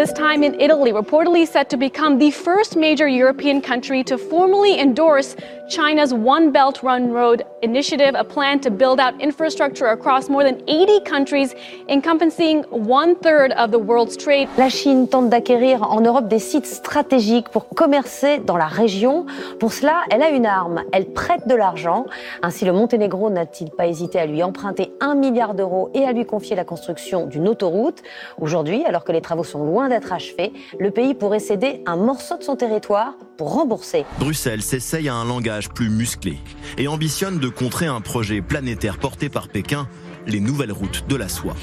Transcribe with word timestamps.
this 0.00 0.14
time 0.14 0.42
in 0.42 0.58
Italy, 0.58 0.92
reportedly 0.92 1.46
set 1.46 1.68
to 1.68 1.76
become 1.76 2.18
the 2.18 2.30
first 2.30 2.74
major 2.74 3.06
European 3.06 3.60
country 3.60 4.02
to 4.02 4.16
formally 4.16 4.80
endorse 4.80 5.36
China's 5.68 6.14
One 6.14 6.50
Belt 6.50 6.82
One 6.82 7.12
Road 7.12 7.44
initiative, 7.62 8.14
a 8.16 8.24
plan 8.24 8.60
to 8.60 8.70
build 8.70 8.98
out 8.98 9.20
infrastructure 9.20 9.88
across 9.88 10.28
more 10.30 10.42
than 10.42 10.62
80 10.66 11.00
countries, 11.04 11.54
encompassing 11.88 12.62
one 12.70 13.14
third 13.14 13.52
of 13.52 13.70
the 13.70 13.78
world's 13.78 14.16
trade. 14.16 14.48
La 14.56 14.70
Chine 14.70 15.06
tente 15.06 15.28
d'acquérir 15.28 15.82
en 15.82 16.00
Europe 16.00 16.28
des 16.28 16.38
sites 16.38 16.66
stratégiques 16.66 17.50
pour 17.50 17.68
commercer 17.68 18.38
dans 18.38 18.56
la 18.56 18.66
région. 18.66 19.26
Pour 19.60 19.72
cela, 19.72 20.02
elle 20.10 20.22
a 20.22 20.30
une 20.30 20.46
arme, 20.46 20.82
elle 20.92 21.12
prête 21.12 21.46
de 21.46 21.54
l'argent. 21.54 22.06
Ainsi, 22.42 22.64
le 22.64 22.72
Monténégro 22.72 23.28
n'a-t-il 23.28 23.70
pas 23.70 23.86
hésité 23.86 24.18
à 24.18 24.24
lui 24.24 24.42
emprunter 24.42 24.92
un 25.00 25.14
milliard 25.14 25.52
d'euros 25.52 25.90
et 25.92 26.04
à 26.04 26.12
lui 26.12 26.24
confier 26.24 26.56
la 26.56 26.64
construction 26.64 27.26
d'une 27.26 27.46
autoroute. 27.46 28.02
Aujourd'hui, 28.40 28.84
alors 28.86 29.04
que 29.04 29.12
les 29.12 29.20
travaux 29.20 29.44
sont 29.44 29.62
loin 29.62 29.89
d'être 29.90 30.12
achevés, 30.12 30.52
le 30.78 30.90
pays 30.90 31.14
pourrait 31.14 31.38
céder 31.38 31.82
un 31.86 31.96
morceau 31.96 32.38
de 32.38 32.42
son 32.42 32.56
territoire 32.56 33.14
pour 33.36 33.52
rembourser. 33.52 34.04
Bruxelles 34.18 34.62
s'essaye 34.62 35.08
à 35.08 35.14
un 35.14 35.26
langage 35.26 35.68
plus 35.68 35.90
musclé 35.90 36.38
et 36.78 36.88
ambitionne 36.88 37.38
de 37.38 37.48
contrer 37.48 37.86
un 37.86 38.00
projet 38.00 38.40
planétaire 38.40 38.98
porté 38.98 39.28
par 39.28 39.48
Pékin, 39.48 39.88
les 40.26 40.40
nouvelles 40.40 40.72
routes 40.72 41.06
de 41.08 41.16
la 41.16 41.28
soie. 41.28 41.56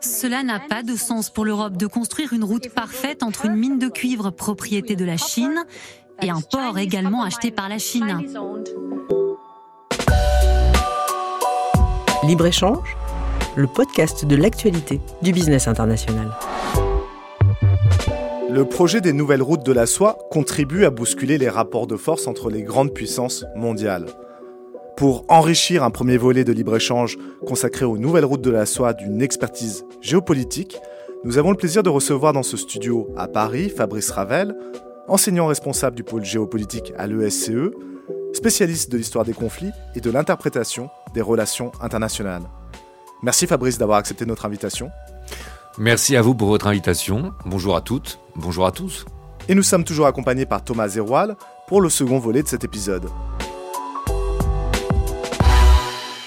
Cela 0.00 0.42
n'a 0.42 0.60
pas 0.60 0.82
de 0.82 0.96
sens 0.96 1.30
pour 1.30 1.44
l'Europe 1.44 1.76
de 1.76 1.86
construire 1.86 2.32
une 2.32 2.44
route 2.44 2.68
parfaite 2.70 3.22
entre 3.22 3.46
une 3.46 3.56
mine 3.56 3.78
de 3.78 3.88
cuivre 3.88 4.30
propriété 4.30 4.96
de 4.96 5.04
la 5.04 5.16
Chine 5.16 5.64
et 6.22 6.30
un 6.30 6.40
port 6.40 6.78
également 6.78 7.22
acheté 7.22 7.50
par 7.50 7.68
la 7.68 7.78
Chine. 7.78 8.22
Libre-échange, 12.24 12.96
le 13.56 13.66
podcast 13.66 14.24
de 14.24 14.36
l'actualité 14.36 15.00
du 15.22 15.32
business 15.32 15.68
international. 15.68 16.32
Le 18.54 18.64
projet 18.64 19.00
des 19.00 19.12
nouvelles 19.12 19.42
routes 19.42 19.66
de 19.66 19.72
la 19.72 19.84
soie 19.84 20.16
contribue 20.30 20.84
à 20.84 20.90
bousculer 20.90 21.38
les 21.38 21.48
rapports 21.48 21.88
de 21.88 21.96
force 21.96 22.28
entre 22.28 22.50
les 22.50 22.62
grandes 22.62 22.94
puissances 22.94 23.44
mondiales. 23.56 24.06
Pour 24.96 25.24
enrichir 25.26 25.82
un 25.82 25.90
premier 25.90 26.18
volet 26.18 26.44
de 26.44 26.52
libre-échange 26.52 27.18
consacré 27.48 27.84
aux 27.84 27.98
nouvelles 27.98 28.24
routes 28.24 28.42
de 28.42 28.52
la 28.52 28.64
soie 28.64 28.92
d'une 28.92 29.22
expertise 29.22 29.84
géopolitique, 30.00 30.78
nous 31.24 31.36
avons 31.36 31.50
le 31.50 31.56
plaisir 31.56 31.82
de 31.82 31.90
recevoir 31.90 32.32
dans 32.32 32.44
ce 32.44 32.56
studio 32.56 33.08
à 33.16 33.26
Paris 33.26 33.70
Fabrice 33.70 34.12
Ravel, 34.12 34.56
enseignant 35.08 35.48
responsable 35.48 35.96
du 35.96 36.04
pôle 36.04 36.24
géopolitique 36.24 36.92
à 36.96 37.08
l'ESCE, 37.08 37.72
spécialiste 38.34 38.92
de 38.92 38.98
l'histoire 38.98 39.24
des 39.24 39.34
conflits 39.34 39.72
et 39.96 40.00
de 40.00 40.12
l'interprétation 40.12 40.90
des 41.12 41.22
relations 41.22 41.72
internationales. 41.80 42.44
Merci 43.20 43.48
Fabrice 43.48 43.78
d'avoir 43.78 43.98
accepté 43.98 44.26
notre 44.26 44.46
invitation. 44.46 44.92
Merci 45.78 46.14
à 46.14 46.22
vous 46.22 46.36
pour 46.36 46.46
votre 46.46 46.68
invitation. 46.68 47.32
Bonjour 47.44 47.74
à 47.74 47.80
toutes, 47.80 48.20
bonjour 48.36 48.64
à 48.64 48.70
tous. 48.70 49.04
Et 49.48 49.56
nous 49.56 49.64
sommes 49.64 49.82
toujours 49.82 50.06
accompagnés 50.06 50.46
par 50.46 50.62
Thomas 50.62 50.86
Zeroual 50.86 51.36
pour 51.66 51.80
le 51.80 51.88
second 51.88 52.20
volet 52.20 52.44
de 52.44 52.48
cet 52.48 52.62
épisode. 52.62 53.10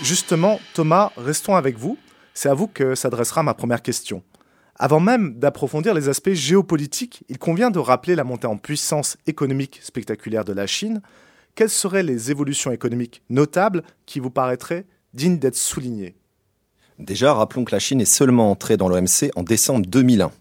Justement, 0.02 0.60
Thomas, 0.74 1.12
restons 1.16 1.56
avec 1.56 1.78
vous. 1.78 1.98
C'est 2.34 2.50
à 2.50 2.54
vous 2.54 2.68
que 2.68 2.94
s'adressera 2.94 3.42
ma 3.42 3.54
première 3.54 3.82
question. 3.82 4.22
Avant 4.76 5.00
même 5.00 5.40
d'approfondir 5.40 5.94
les 5.94 6.10
aspects 6.10 6.34
géopolitiques, 6.34 7.24
il 7.30 7.40
convient 7.40 7.72
de 7.72 7.80
rappeler 7.80 8.16
la 8.16 8.26
montée 8.26 8.48
en 8.48 8.58
puissance 8.58 9.16
économique 9.28 9.80
spectaculaire 9.82 10.44
de 10.44 10.52
la 10.52 10.68
Chine. 10.68 11.02
Quelles 11.56 11.70
seraient 11.70 12.04
les 12.04 12.32
évolutions 12.32 12.72
économiques 12.72 13.24
notables 13.30 13.84
qui 14.06 14.20
vous 14.20 14.30
paraîtraient 14.30 14.86
dignes 15.14 15.40
d'être 15.40 15.56
soulignées? 15.56 16.18
Déjà, 17.00 17.34
rappelons 17.34 17.64
que 17.64 17.74
la 17.74 17.80
Chine 17.80 18.02
est 18.02 18.06
seulement 18.06 18.50
entrée 18.50 18.76
dans 18.76 18.90
l'OMC 18.90 19.30
en 19.36 19.44
décembre 19.44 19.86
2001. 19.86 20.32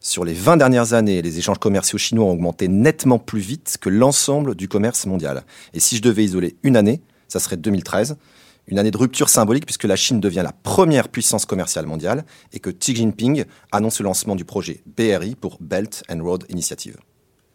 Sur 0.00 0.24
les 0.24 0.34
20 0.34 0.56
dernières 0.56 0.92
années, 0.92 1.22
les 1.22 1.38
échanges 1.38 1.58
commerciaux 1.58 1.98
chinois 1.98 2.26
ont 2.26 2.32
augmenté 2.32 2.66
nettement 2.66 3.20
plus 3.20 3.40
vite 3.40 3.78
que 3.80 3.88
l'ensemble 3.88 4.56
du 4.56 4.66
commerce 4.66 5.06
mondial. 5.06 5.44
Et 5.72 5.78
si 5.78 5.96
je 5.96 6.02
devais 6.02 6.24
isoler 6.24 6.56
une 6.64 6.76
année, 6.76 7.00
ça 7.28 7.38
serait 7.38 7.56
2013, 7.56 8.16
une 8.66 8.78
année 8.80 8.90
de 8.90 8.98
rupture 8.98 9.28
symbolique 9.28 9.66
puisque 9.66 9.84
la 9.84 9.96
Chine 9.96 10.18
devient 10.18 10.42
la 10.44 10.52
première 10.52 11.08
puissance 11.08 11.46
commerciale 11.46 11.86
mondiale 11.86 12.24
et 12.52 12.58
que 12.58 12.70
Xi 12.70 12.96
Jinping 12.96 13.44
annonce 13.70 14.00
le 14.00 14.04
lancement 14.04 14.34
du 14.34 14.44
projet 14.44 14.82
BRI 14.86 15.36
pour 15.36 15.58
Belt 15.60 16.02
and 16.10 16.22
Road 16.24 16.44
Initiative. 16.48 16.96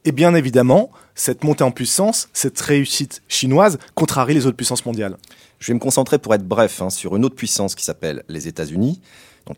Et 0.06 0.12
bien 0.14 0.34
évidemment, 0.34 0.92
cette 1.14 1.44
montée 1.44 1.64
en 1.64 1.72
puissance, 1.72 2.30
cette 2.34 2.60
réussite 2.62 3.22
chinoise 3.28 3.78
contrarie 3.96 4.34
les 4.34 4.46
autres 4.46 4.56
puissances 4.56 4.86
mondiales. 4.86 5.18
Je 5.60 5.68
vais 5.68 5.74
me 5.74 5.80
concentrer 5.80 6.20
pour 6.20 6.34
être 6.34 6.48
bref 6.48 6.82
hein, 6.82 6.90
sur 6.90 7.18
une 7.18 7.26
autre 7.26 7.36
puissance 7.36 7.76
qui 7.76 7.84
s'appelle 7.84 8.24
les 8.30 8.48
États-Unis. 8.48 9.02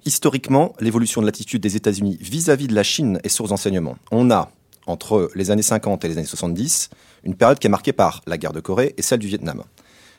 Historiquement, 0.06 0.74
l'évolution 0.80 1.22
de 1.22 1.28
l'attitude 1.28 1.62
des 1.62 1.76
États-Unis 1.76 2.18
vis-à-vis 2.22 2.68
de 2.68 2.74
la 2.74 2.84
Chine 2.84 3.20
est 3.24 3.30
source 3.30 3.50
d'enseignement. 3.50 3.98
On 4.12 4.32
a, 4.32 4.52
entre 4.88 5.30
les 5.36 5.52
années 5.52 5.62
50 5.62 6.06
et 6.06 6.08
les 6.08 6.18
années 6.18 6.26
70, 6.26 6.90
une 7.24 7.36
période 7.36 7.60
qui 7.60 7.68
est 7.68 7.70
marquée 7.70 7.94
par 7.94 8.22
la 8.26 8.38
guerre 8.38 8.54
de 8.54 8.62
Corée 8.62 8.96
et 8.98 9.02
celle 9.02 9.20
du 9.20 9.28
Vietnam. 9.28 9.64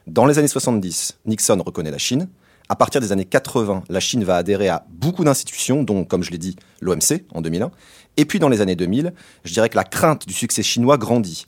Dans 0.07 0.27
les 0.27 0.39
années 0.39 0.49
70, 0.49 1.19
Nixon 1.27 1.63
reconnaît 1.65 1.91
la 1.91 1.99
Chine. 1.99 2.29
À 2.73 2.75
partir 2.75 3.03
des 3.03 3.13
années 3.13 3.27
80, 3.27 3.85
la 3.91 4.01
Chine 4.01 4.25
va 4.25 4.37
adhérer 4.37 4.71
à 4.71 4.87
beaucoup 4.89 5.25
d'institutions, 5.25 5.83
dont, 5.83 6.07
comme 6.07 6.23
je 6.23 6.31
l'ai 6.31 6.39
dit, 6.39 6.57
l'OMC 6.81 7.27
en 7.35 7.43
2001. 7.43 7.71
Et 8.17 8.25
puis 8.25 8.39
dans 8.39 8.49
les 8.49 8.63
années 8.63 8.77
2000, 8.77 9.13
je 9.45 9.53
dirais 9.53 9.69
que 9.69 9.77
la 9.77 9.85
crainte 9.85 10.27
du 10.27 10.33
succès 10.33 10.63
chinois 10.63 10.97
grandit. 10.97 11.45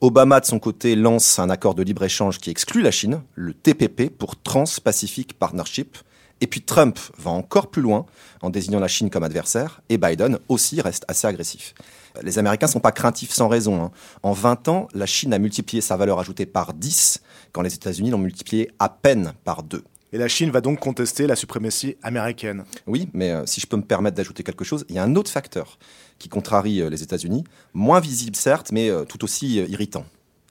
Obama, 0.00 0.38
de 0.38 0.46
son 0.46 0.60
côté, 0.60 0.94
lance 0.94 1.40
un 1.40 1.50
accord 1.50 1.74
de 1.74 1.82
libre-échange 1.82 2.38
qui 2.38 2.50
exclut 2.50 2.82
la 2.82 2.92
Chine, 2.92 3.20
le 3.34 3.52
TPP, 3.52 4.16
pour 4.16 4.40
Trans-Pacific 4.40 5.36
Partnership. 5.36 5.98
Et 6.40 6.46
puis 6.46 6.62
Trump 6.62 7.00
va 7.18 7.32
encore 7.32 7.66
plus 7.66 7.82
loin 7.82 8.06
en 8.40 8.48
désignant 8.48 8.78
la 8.78 8.86
Chine 8.86 9.10
comme 9.10 9.24
adversaire, 9.24 9.80
et 9.88 9.98
Biden 9.98 10.38
aussi 10.48 10.80
reste 10.80 11.04
assez 11.08 11.26
agressif. 11.26 11.74
Les 12.22 12.38
Américains 12.38 12.66
ne 12.66 12.72
sont 12.72 12.78
pas 12.78 12.92
craintifs 12.92 13.32
sans 13.32 13.48
raison. 13.48 13.82
Hein. 13.82 13.90
En 14.22 14.34
20 14.34 14.68
ans, 14.68 14.86
la 14.94 15.06
Chine 15.06 15.34
a 15.34 15.40
multiplié 15.40 15.80
sa 15.80 15.96
valeur 15.96 16.20
ajoutée 16.20 16.46
par 16.46 16.74
10, 16.74 17.22
quand 17.50 17.62
les 17.62 17.74
États-Unis 17.74 18.10
l'ont 18.10 18.18
multiplié 18.18 18.70
à 18.78 18.88
peine 18.88 19.32
par 19.42 19.64
2. 19.64 19.82
Et 20.12 20.18
la 20.18 20.28
Chine 20.28 20.50
va 20.50 20.60
donc 20.60 20.80
contester 20.80 21.26
la 21.26 21.36
suprématie 21.36 21.96
américaine. 22.02 22.64
Oui, 22.86 23.08
mais 23.12 23.30
euh, 23.30 23.46
si 23.46 23.60
je 23.60 23.66
peux 23.66 23.76
me 23.76 23.82
permettre 23.82 24.16
d'ajouter 24.16 24.42
quelque 24.42 24.64
chose, 24.64 24.84
il 24.88 24.96
y 24.96 24.98
a 24.98 25.04
un 25.04 25.14
autre 25.14 25.30
facteur 25.30 25.78
qui 26.18 26.28
contrarie 26.28 26.80
euh, 26.80 26.90
les 26.90 27.02
États-Unis, 27.02 27.44
moins 27.74 28.00
visible 28.00 28.34
certes, 28.34 28.72
mais 28.72 28.90
euh, 28.90 29.04
tout 29.04 29.22
aussi 29.22 29.56
irritant. 29.56 30.04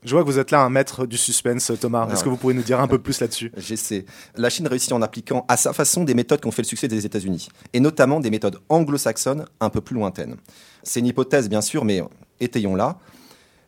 Je 0.05 0.15
vois 0.15 0.23
que 0.23 0.29
vous 0.29 0.39
êtes 0.39 0.51
là 0.51 0.61
un 0.61 0.69
maître 0.69 1.05
du 1.05 1.17
suspense, 1.17 1.73
Thomas. 1.77 2.07
Est-ce 2.09 2.23
que 2.23 2.29
vous 2.29 2.37
pouvez 2.37 2.53
nous 2.53 2.63
dire 2.63 2.79
un 2.79 2.87
peu 2.87 2.99
plus 3.01 3.19
là-dessus? 3.19 3.51
J'essaie. 3.57 4.05
La 4.37 4.49
Chine 4.49 4.65
réussit 4.65 4.93
en 4.93 5.01
appliquant 5.01 5.45
à 5.49 5.57
sa 5.57 5.73
façon 5.73 6.05
des 6.05 6.13
méthodes 6.13 6.39
qui 6.39 6.47
ont 6.47 6.51
fait 6.51 6.61
le 6.61 6.67
succès 6.67 6.87
des 6.87 7.05
États-Unis, 7.05 7.49
et 7.73 7.81
notamment 7.81 8.21
des 8.21 8.29
méthodes 8.29 8.59
anglo-saxonnes 8.69 9.45
un 9.59 9.69
peu 9.69 9.81
plus 9.81 9.95
lointaines. 9.95 10.37
C'est 10.83 11.01
une 11.01 11.07
hypothèse, 11.07 11.49
bien 11.49 11.59
sûr, 11.59 11.83
mais 11.83 12.01
étayons-la. 12.39 12.97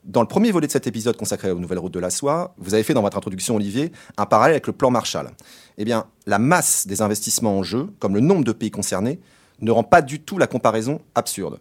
Dans 0.03 0.21
le 0.21 0.27
premier 0.27 0.51
volet 0.51 0.65
de 0.65 0.71
cet 0.71 0.87
épisode 0.87 1.15
consacré 1.15 1.51
aux 1.51 1.59
nouvelles 1.59 1.77
routes 1.77 1.93
de 1.93 1.99
la 1.99 2.09
soie, 2.09 2.55
vous 2.57 2.73
avez 2.73 2.81
fait 2.81 2.95
dans 2.95 3.03
votre 3.03 3.17
introduction, 3.17 3.55
Olivier, 3.55 3.91
un 4.17 4.25
parallèle 4.25 4.53
avec 4.53 4.65
le 4.65 4.73
plan 4.73 4.89
Marshall. 4.89 5.29
Eh 5.77 5.85
bien, 5.85 6.07
la 6.25 6.39
masse 6.39 6.87
des 6.87 7.03
investissements 7.03 7.59
en 7.59 7.61
jeu, 7.61 7.87
comme 7.99 8.15
le 8.15 8.19
nombre 8.19 8.43
de 8.43 8.51
pays 8.51 8.71
concernés, 8.71 9.19
ne 9.59 9.69
rend 9.69 9.83
pas 9.83 10.01
du 10.01 10.19
tout 10.19 10.39
la 10.39 10.47
comparaison 10.47 11.01
absurde. 11.13 11.59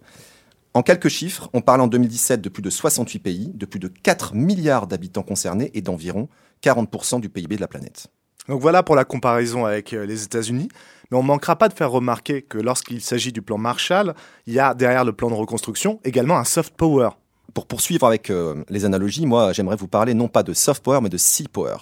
En 0.72 0.82
quelques 0.82 1.08
chiffres, 1.08 1.50
on 1.52 1.60
parle 1.60 1.82
en 1.82 1.86
2017 1.86 2.40
de 2.40 2.48
plus 2.48 2.62
de 2.62 2.70
68 2.70 3.18
pays, 3.18 3.52
de 3.54 3.66
plus 3.66 3.80
de 3.80 3.88
4 3.88 4.34
milliards 4.34 4.86
d'habitants 4.86 5.22
concernés 5.22 5.70
et 5.74 5.82
d'environ 5.82 6.28
40% 6.62 7.20
du 7.20 7.28
PIB 7.28 7.56
de 7.56 7.60
la 7.60 7.68
planète. 7.68 8.06
Donc 8.48 8.62
voilà 8.62 8.82
pour 8.82 8.96
la 8.96 9.04
comparaison 9.04 9.66
avec 9.66 9.92
euh, 9.92 10.06
les 10.06 10.24
États-Unis. 10.24 10.68
Mais 11.10 11.18
on 11.18 11.22
ne 11.22 11.26
manquera 11.26 11.56
pas 11.56 11.68
de 11.68 11.74
faire 11.74 11.90
remarquer 11.90 12.42
que 12.42 12.56
lorsqu'il 12.56 13.00
s'agit 13.00 13.32
du 13.32 13.42
plan 13.42 13.58
Marshall, 13.58 14.14
il 14.46 14.54
y 14.54 14.60
a 14.60 14.74
derrière 14.74 15.04
le 15.04 15.12
plan 15.12 15.28
de 15.28 15.34
reconstruction 15.34 16.00
également 16.04 16.38
un 16.38 16.44
soft 16.44 16.74
power, 16.76 17.10
pour 17.54 17.66
poursuivre 17.66 18.06
avec 18.06 18.30
euh, 18.30 18.64
les 18.68 18.84
analogies, 18.84 19.26
moi 19.26 19.52
j'aimerais 19.52 19.76
vous 19.76 19.88
parler 19.88 20.14
non 20.14 20.28
pas 20.28 20.42
de 20.42 20.52
soft 20.52 20.82
power 20.82 21.00
mais 21.02 21.08
de 21.08 21.16
sea 21.16 21.48
power, 21.48 21.78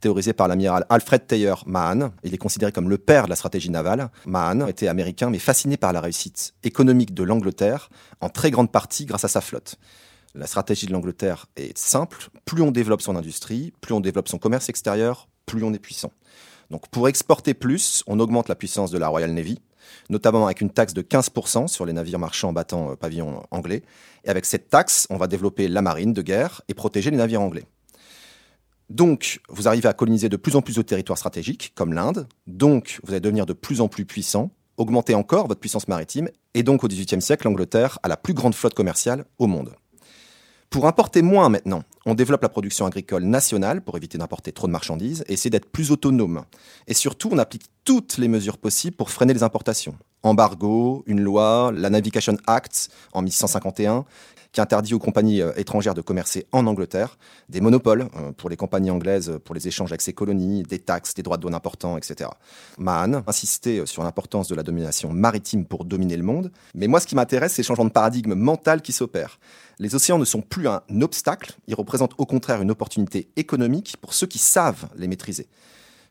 théorisé 0.00 0.32
par 0.32 0.48
l'amiral 0.48 0.86
Alfred 0.88 1.26
Thayer 1.26 1.54
Mahan. 1.66 2.10
Il 2.24 2.34
est 2.34 2.38
considéré 2.38 2.72
comme 2.72 2.88
le 2.88 2.98
père 2.98 3.24
de 3.24 3.30
la 3.30 3.36
stratégie 3.36 3.70
navale. 3.70 4.10
Mahan 4.26 4.66
était 4.66 4.88
américain 4.88 5.30
mais 5.30 5.38
fasciné 5.38 5.76
par 5.76 5.92
la 5.92 6.00
réussite 6.00 6.54
économique 6.62 7.14
de 7.14 7.22
l'Angleterre, 7.22 7.90
en 8.20 8.28
très 8.28 8.50
grande 8.50 8.70
partie 8.70 9.06
grâce 9.06 9.24
à 9.24 9.28
sa 9.28 9.40
flotte. 9.40 9.76
La 10.34 10.46
stratégie 10.46 10.86
de 10.86 10.92
l'Angleterre 10.92 11.46
est 11.56 11.76
simple, 11.76 12.28
plus 12.44 12.62
on 12.62 12.70
développe 12.70 13.02
son 13.02 13.16
industrie, 13.16 13.72
plus 13.80 13.94
on 13.94 14.00
développe 14.00 14.28
son 14.28 14.38
commerce 14.38 14.68
extérieur, 14.68 15.28
plus 15.44 15.64
on 15.64 15.72
est 15.72 15.78
puissant. 15.80 16.12
Donc 16.70 16.88
pour 16.88 17.08
exporter 17.08 17.52
plus, 17.52 18.04
on 18.06 18.20
augmente 18.20 18.48
la 18.48 18.54
puissance 18.54 18.92
de 18.92 18.98
la 18.98 19.08
Royal 19.08 19.32
Navy, 19.32 19.60
notamment 20.08 20.46
avec 20.46 20.60
une 20.60 20.70
taxe 20.70 20.94
de 20.94 21.02
15% 21.02 21.68
sur 21.68 21.86
les 21.86 21.92
navires 21.92 22.18
marchands 22.18 22.52
battant 22.52 22.92
euh, 22.92 22.94
pavillon 22.96 23.42
anglais. 23.50 23.82
Et 24.24 24.28
avec 24.28 24.44
cette 24.44 24.68
taxe, 24.68 25.06
on 25.10 25.16
va 25.16 25.26
développer 25.26 25.68
la 25.68 25.82
marine 25.82 26.12
de 26.12 26.22
guerre 26.22 26.62
et 26.68 26.74
protéger 26.74 27.10
les 27.10 27.16
navires 27.16 27.42
anglais. 27.42 27.64
Donc, 28.90 29.40
vous 29.48 29.68
arrivez 29.68 29.88
à 29.88 29.92
coloniser 29.92 30.28
de 30.28 30.36
plus 30.36 30.56
en 30.56 30.62
plus 30.62 30.74
de 30.74 30.82
territoires 30.82 31.16
stratégiques, 31.16 31.72
comme 31.76 31.92
l'Inde. 31.92 32.26
Donc, 32.48 32.98
vous 33.04 33.12
allez 33.12 33.20
devenir 33.20 33.46
de 33.46 33.52
plus 33.52 33.80
en 33.80 33.86
plus 33.86 34.04
puissant, 34.04 34.50
augmenter 34.76 35.14
encore 35.14 35.46
votre 35.46 35.60
puissance 35.60 35.86
maritime. 35.86 36.28
Et 36.54 36.64
donc, 36.64 36.82
au 36.82 36.88
XVIIIe 36.88 37.22
siècle, 37.22 37.46
l'Angleterre 37.46 38.00
a 38.02 38.08
la 38.08 38.16
plus 38.16 38.34
grande 38.34 38.54
flotte 38.54 38.74
commerciale 38.74 39.24
au 39.38 39.46
monde. 39.46 39.74
Pour 40.70 40.86
importer 40.86 41.20
moins 41.22 41.48
maintenant, 41.48 41.82
on 42.06 42.14
développe 42.14 42.42
la 42.42 42.48
production 42.48 42.86
agricole 42.86 43.24
nationale 43.24 43.82
pour 43.82 43.96
éviter 43.96 44.18
d'importer 44.18 44.52
trop 44.52 44.68
de 44.68 44.72
marchandises 44.72 45.24
et 45.26 45.32
essayer 45.32 45.50
d'être 45.50 45.68
plus 45.68 45.90
autonome. 45.90 46.44
Et 46.86 46.94
surtout, 46.94 47.28
on 47.32 47.38
applique 47.38 47.64
toutes 47.82 48.18
les 48.18 48.28
mesures 48.28 48.56
possibles 48.56 48.96
pour 48.96 49.10
freiner 49.10 49.34
les 49.34 49.42
importations. 49.42 49.96
Embargo, 50.22 51.02
une 51.08 51.22
loi, 51.22 51.72
la 51.74 51.90
Navigation 51.90 52.36
Act 52.46 52.88
en 53.12 53.22
1651, 53.22 54.04
qui 54.52 54.60
interdit 54.60 54.94
aux 54.94 54.98
compagnies 54.98 55.42
euh, 55.42 55.52
étrangères 55.56 55.94
de 55.94 56.00
commercer 56.00 56.46
en 56.52 56.66
Angleterre, 56.66 57.18
des 57.48 57.60
monopoles 57.60 58.08
euh, 58.16 58.32
pour 58.32 58.50
les 58.50 58.56
compagnies 58.56 58.90
anglaises 58.90 59.38
pour 59.44 59.54
les 59.54 59.68
échanges 59.68 59.92
avec 59.92 60.02
ses 60.02 60.12
colonies, 60.12 60.62
des 60.62 60.78
taxes, 60.78 61.14
des 61.14 61.22
droits 61.22 61.36
de 61.36 61.42
douane 61.42 61.54
importants, 61.54 61.96
etc. 61.96 62.30
Mahan 62.78 63.22
insistait 63.26 63.86
sur 63.86 64.02
l'importance 64.02 64.48
de 64.48 64.54
la 64.54 64.62
domination 64.62 65.12
maritime 65.12 65.64
pour 65.64 65.84
dominer 65.84 66.16
le 66.16 66.22
monde, 66.22 66.50
mais 66.74 66.86
moi 66.86 67.00
ce 67.00 67.06
qui 67.06 67.14
m'intéresse, 67.14 67.52
c'est 67.54 67.62
le 67.62 67.66
changement 67.66 67.84
de 67.84 67.90
paradigme 67.90 68.34
mental 68.34 68.82
qui 68.82 68.92
s'opère. 68.92 69.38
Les 69.78 69.94
océans 69.94 70.18
ne 70.18 70.24
sont 70.24 70.42
plus 70.42 70.68
un 70.68 70.82
obstacle, 71.00 71.54
ils 71.66 71.74
représentent 71.74 72.14
au 72.18 72.26
contraire 72.26 72.60
une 72.60 72.70
opportunité 72.70 73.30
économique 73.36 73.96
pour 74.00 74.14
ceux 74.14 74.26
qui 74.26 74.38
savent 74.38 74.88
les 74.96 75.08
maîtriser. 75.08 75.48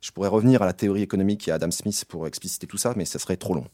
Je 0.02 0.12
pourrais 0.12 0.30
revenir 0.30 0.62
à 0.62 0.66
la 0.66 0.74
théorie 0.74 1.02
économique 1.02 1.48
et 1.48 1.52
à 1.52 1.56
Adam 1.56 1.72
Smith 1.72 2.06
pour 2.08 2.26
expliciter 2.26 2.68
tout 2.68 2.78
ça, 2.78 2.94
mais 2.96 3.06
ça 3.06 3.20
serait 3.20 3.38
trop 3.38 3.54
long. 3.54 3.66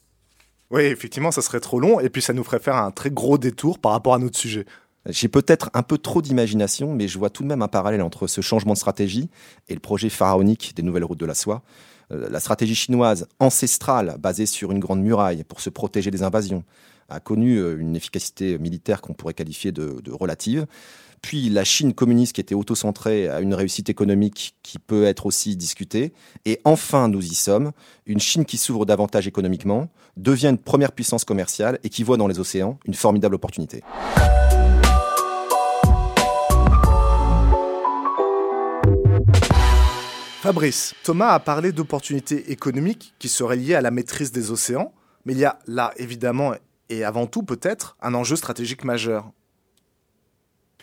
Oui, 0.71 0.81
effectivement, 0.83 1.31
ça 1.31 1.41
serait 1.41 1.59
trop 1.59 1.79
long 1.79 2.00
et 2.00 2.09
puis 2.09 2.21
ça 2.21 2.33
nous 2.33 2.44
ferait 2.44 2.59
faire 2.59 2.75
un 2.75 2.91
très 2.91 3.12
gros 3.12 3.38
détour 3.38 3.79
par 3.79 3.91
rapport 3.91 4.13
à 4.13 4.19
notre 4.19 4.38
sujet. 4.38 4.65
J'ai 5.07 5.27
peut-être 5.27 5.69
un 5.73 5.83
peu 5.83 6.00
trop 6.00 6.21
d'imagination, 6.21 6.94
mais 6.94 7.07
je 7.07 7.19
vois 7.19 7.29
tout 7.29 7.44
de 7.44 7.47
même 7.47 7.62
un 7.62 7.67
parallèle 7.67 8.01
entre 8.01 8.25
ce 8.25 8.41
changement 8.41 8.73
de 8.73 8.77
stratégie 8.77 9.29
et 9.67 9.75
le 9.75 9.79
projet 9.79 10.09
pharaonique 10.09 10.73
des 10.75 10.81
nouvelles 10.81 11.03
routes 11.03 11.19
de 11.19 11.27
la 11.27 11.35
soie. 11.35 11.62
Euh, 12.12 12.27
la 12.29 12.39
stratégie 12.39 12.75
chinoise 12.75 13.27
ancestrale, 13.39 14.15
basée 14.19 14.47
sur 14.47 14.71
une 14.71 14.79
grande 14.79 15.01
muraille 15.01 15.44
pour 15.44 15.62
se 15.62 15.69
protéger 15.69 16.09
des 16.09 16.23
invasions, 16.23 16.63
a 17.09 17.19
connu 17.19 17.57
euh, 17.57 17.77
une 17.79 17.95
efficacité 17.95 18.57
militaire 18.57 19.01
qu'on 19.01 19.13
pourrait 19.13 19.35
qualifier 19.35 19.71
de, 19.71 20.01
de 20.03 20.12
relative 20.12 20.65
puis 21.25 21.50
la 21.50 21.63
Chine 21.63 21.95
communiste 21.95 22.33
qui 22.33 22.42
était 22.42 22.54
auto-centrée 22.54 23.27
a 23.27 23.39
une 23.39 23.56
réussite 23.56 23.89
économique 23.89 24.56
qui 24.62 24.77
peut 24.77 25.06
être 25.06 25.25
aussi 25.25 25.57
discutée. 25.57 26.13
Et 26.45 26.62
enfin, 26.66 27.07
nous 27.07 27.25
y 27.25 27.33
sommes, 27.33 27.72
une 28.06 28.19
Chine 28.19 28.45
qui 28.45 28.57
s'ouvre 28.57 28.86
davantage 28.86 29.25
économiquement, 29.25 29.89
devient 30.18 30.50
une 30.50 30.60
première 30.60 30.92
puissance 30.92 31.25
commerciale 31.25 31.80
et 31.83 31.89
qui 31.89 32.04
voit 32.04 32.18
dans 32.18 32.27
les 32.27 32.38
océans 32.38 32.77
une 32.86 32.94
formidable 32.94 33.33
opportunité. 33.33 33.81
Fabrice, 40.44 40.94
Thomas 41.04 41.30
a 41.30 41.39
parlé 41.39 41.72
d'opportunités 41.72 42.51
économiques 42.51 43.16
qui 43.18 43.30
seraient 43.30 43.56
liées 43.56 43.74
à 43.74 43.81
la 43.81 43.89
maîtrise 43.89 44.31
des 44.31 44.51
océans, 44.51 44.94
mais 45.25 45.33
il 45.33 45.39
y 45.39 45.45
a 45.45 45.57
là 45.66 45.92
évidemment 45.98 46.54
et 46.89 47.04
avant 47.04 47.25
tout 47.25 47.42
peut-être 47.42 47.98
un 48.00 48.13
enjeu 48.13 48.36
stratégique 48.36 48.83
majeur. 48.83 49.31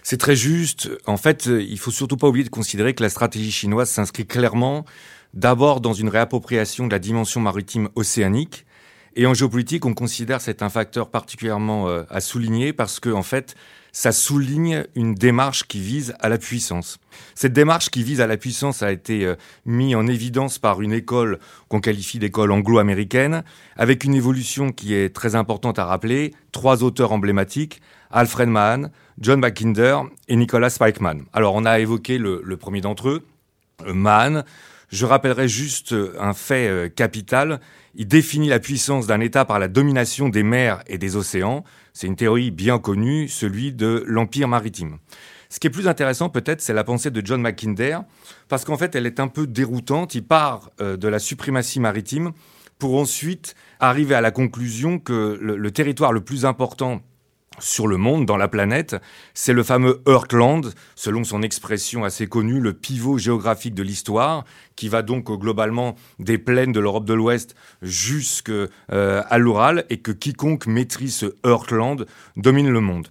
C'est 0.02 0.18
très 0.18 0.36
juste. 0.36 0.90
En 1.06 1.16
fait, 1.16 1.46
il 1.46 1.78
faut 1.78 1.92
surtout 1.92 2.16
pas 2.16 2.28
oublier 2.28 2.44
de 2.44 2.50
considérer 2.50 2.94
que 2.94 3.02
la 3.02 3.08
stratégie 3.08 3.52
chinoise 3.52 3.88
s'inscrit 3.88 4.26
clairement 4.26 4.84
d'abord 5.32 5.80
dans 5.80 5.92
une 5.92 6.08
réappropriation 6.08 6.86
de 6.86 6.92
la 6.92 6.98
dimension 6.98 7.40
maritime 7.40 7.88
océanique. 7.94 8.66
Et 9.14 9.26
en 9.26 9.34
géopolitique, 9.34 9.84
on 9.84 9.94
considère 9.94 10.40
c'est 10.40 10.62
un 10.62 10.70
facteur 10.70 11.10
particulièrement 11.10 11.88
euh, 11.88 12.02
à 12.10 12.20
souligner 12.20 12.72
parce 12.72 12.98
que, 12.98 13.10
en 13.10 13.22
fait, 13.22 13.54
ça 13.92 14.10
souligne 14.10 14.86
une 14.94 15.14
démarche 15.14 15.68
qui 15.68 15.80
vise 15.80 16.14
à 16.18 16.30
la 16.30 16.38
puissance. 16.38 16.98
Cette 17.34 17.52
démarche 17.52 17.90
qui 17.90 18.02
vise 18.02 18.22
à 18.22 18.26
la 18.26 18.38
puissance 18.38 18.82
a 18.82 18.90
été 18.90 19.26
euh, 19.26 19.36
mise 19.66 19.94
en 19.94 20.06
évidence 20.06 20.58
par 20.58 20.80
une 20.80 20.94
école 20.94 21.38
qu'on 21.68 21.80
qualifie 21.80 22.18
d'école 22.18 22.52
anglo-américaine, 22.52 23.44
avec 23.76 24.04
une 24.04 24.14
évolution 24.14 24.72
qui 24.72 24.94
est 24.94 25.14
très 25.14 25.34
importante 25.34 25.78
à 25.78 25.84
rappeler, 25.84 26.32
trois 26.52 26.82
auteurs 26.82 27.12
emblématiques, 27.12 27.82
Alfred 28.12 28.48
Mahan, 28.48 28.90
John 29.18 29.40
Mackinder 29.40 29.98
et 30.28 30.36
Nicolas 30.36 30.70
Spikeman. 30.70 31.22
Alors 31.32 31.54
on 31.54 31.64
a 31.64 31.80
évoqué 31.80 32.18
le, 32.18 32.56
premier 32.56 32.80
d'entre 32.80 33.08
eux, 33.08 33.26
euh, 33.86 33.94
Mahan. 33.94 34.42
Je 34.90 35.06
rappellerai 35.06 35.48
juste 35.48 35.94
euh, 35.94 36.14
un 36.20 36.34
fait 36.34 36.68
euh, 36.68 36.88
capital. 36.90 37.60
Il 37.94 38.06
définit 38.06 38.48
la 38.48 38.60
puissance 38.60 39.06
d'un 39.06 39.20
État 39.20 39.46
par 39.46 39.58
la 39.58 39.68
domination 39.68 40.28
des 40.28 40.42
mers 40.42 40.82
et 40.86 40.98
des 40.98 41.16
océans. 41.16 41.64
C'est 41.94 42.06
une 42.06 42.16
théorie 42.16 42.50
bien 42.50 42.78
connue, 42.78 43.28
celui 43.28 43.72
de 43.72 44.04
l'empire 44.06 44.48
maritime. 44.48 44.98
Ce 45.48 45.58
qui 45.60 45.66
est 45.66 45.70
plus 45.70 45.88
intéressant 45.88 46.28
peut-être, 46.28 46.60
c'est 46.60 46.74
la 46.74 46.84
pensée 46.84 47.10
de 47.10 47.24
John 47.24 47.40
Mackinder, 47.40 47.98
parce 48.48 48.64
qu'en 48.64 48.76
fait, 48.78 48.94
elle 48.94 49.06
est 49.06 49.20
un 49.20 49.28
peu 49.28 49.46
déroutante. 49.46 50.14
Il 50.14 50.24
part 50.24 50.70
de 50.78 51.08
la 51.08 51.18
suprématie 51.18 51.78
maritime 51.78 52.32
pour 52.78 52.98
ensuite 52.98 53.54
arriver 53.78 54.14
à 54.14 54.22
la 54.22 54.30
conclusion 54.30 54.98
que 54.98 55.38
le 55.42 55.70
territoire 55.70 56.14
le 56.14 56.22
plus 56.22 56.46
important 56.46 57.02
sur 57.58 57.86
le 57.86 57.96
monde, 57.96 58.26
dans 58.26 58.36
la 58.36 58.48
planète, 58.48 58.96
c'est 59.34 59.52
le 59.52 59.62
fameux 59.62 60.02
Earthland, 60.06 60.62
selon 60.94 61.24
son 61.24 61.42
expression 61.42 62.04
assez 62.04 62.26
connue, 62.26 62.60
le 62.60 62.72
pivot 62.72 63.18
géographique 63.18 63.74
de 63.74 63.82
l'histoire, 63.82 64.44
qui 64.76 64.88
va 64.88 65.02
donc 65.02 65.30
euh, 65.30 65.36
globalement 65.36 65.94
des 66.18 66.38
plaines 66.38 66.72
de 66.72 66.80
l'Europe 66.80 67.04
de 67.04 67.14
l'Ouest 67.14 67.54
jusqu'à 67.82 68.66
euh, 68.92 69.22
l'Oural, 69.38 69.84
et 69.90 69.98
que 69.98 70.12
quiconque 70.12 70.66
maîtrise 70.66 71.16
ce 71.16 71.26
Earthland 71.44 72.06
domine 72.36 72.70
le 72.70 72.80
monde. 72.80 73.08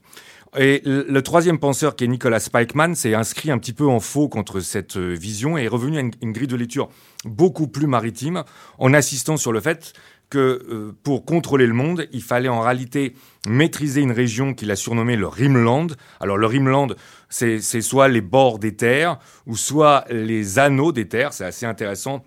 Et 0.57 0.81
le 0.85 1.21
troisième 1.21 1.59
penseur, 1.59 1.95
qui 1.95 2.03
est 2.03 2.07
Nicolas 2.07 2.41
Spikeman, 2.41 2.93
s'est 2.93 3.13
inscrit 3.13 3.51
un 3.51 3.57
petit 3.57 3.71
peu 3.71 3.87
en 3.87 4.01
faux 4.01 4.27
contre 4.27 4.59
cette 4.59 4.97
euh, 4.97 5.13
vision 5.13 5.57
et 5.57 5.63
est 5.63 5.67
revenu 5.69 5.97
à 5.97 6.01
une 6.01 6.33
grille 6.33 6.47
de 6.47 6.57
lecture 6.57 6.89
beaucoup 7.23 7.67
plus 7.67 7.87
maritime, 7.87 8.43
en 8.77 8.93
insistant 8.93 9.37
sur 9.37 9.53
le 9.53 9.61
fait 9.61 9.93
que 10.31 10.37
euh, 10.39 10.95
pour 11.03 11.25
contrôler 11.25 11.67
le 11.67 11.73
monde, 11.73 12.07
il 12.11 12.23
fallait 12.23 12.49
en 12.49 12.61
réalité 12.61 13.13
maîtriser 13.45 14.01
une 14.01 14.13
région 14.13 14.55
qu'il 14.55 14.71
a 14.71 14.75
surnommée 14.75 15.15
le 15.15 15.27
Rimland. 15.27 15.87
Alors 16.19 16.37
le 16.37 16.47
Rimland, 16.47 16.87
c'est 17.29 17.59
soit 17.59 18.07
les 18.07 18.21
bords 18.21 18.57
des 18.57 18.75
terres 18.75 19.19
ou 19.45 19.55
soit 19.55 20.05
les 20.09 20.57
anneaux 20.57 20.91
des 20.91 21.07
terres. 21.07 21.33
C'est 21.33 21.45
assez 21.45 21.67
intéressant. 21.67 22.23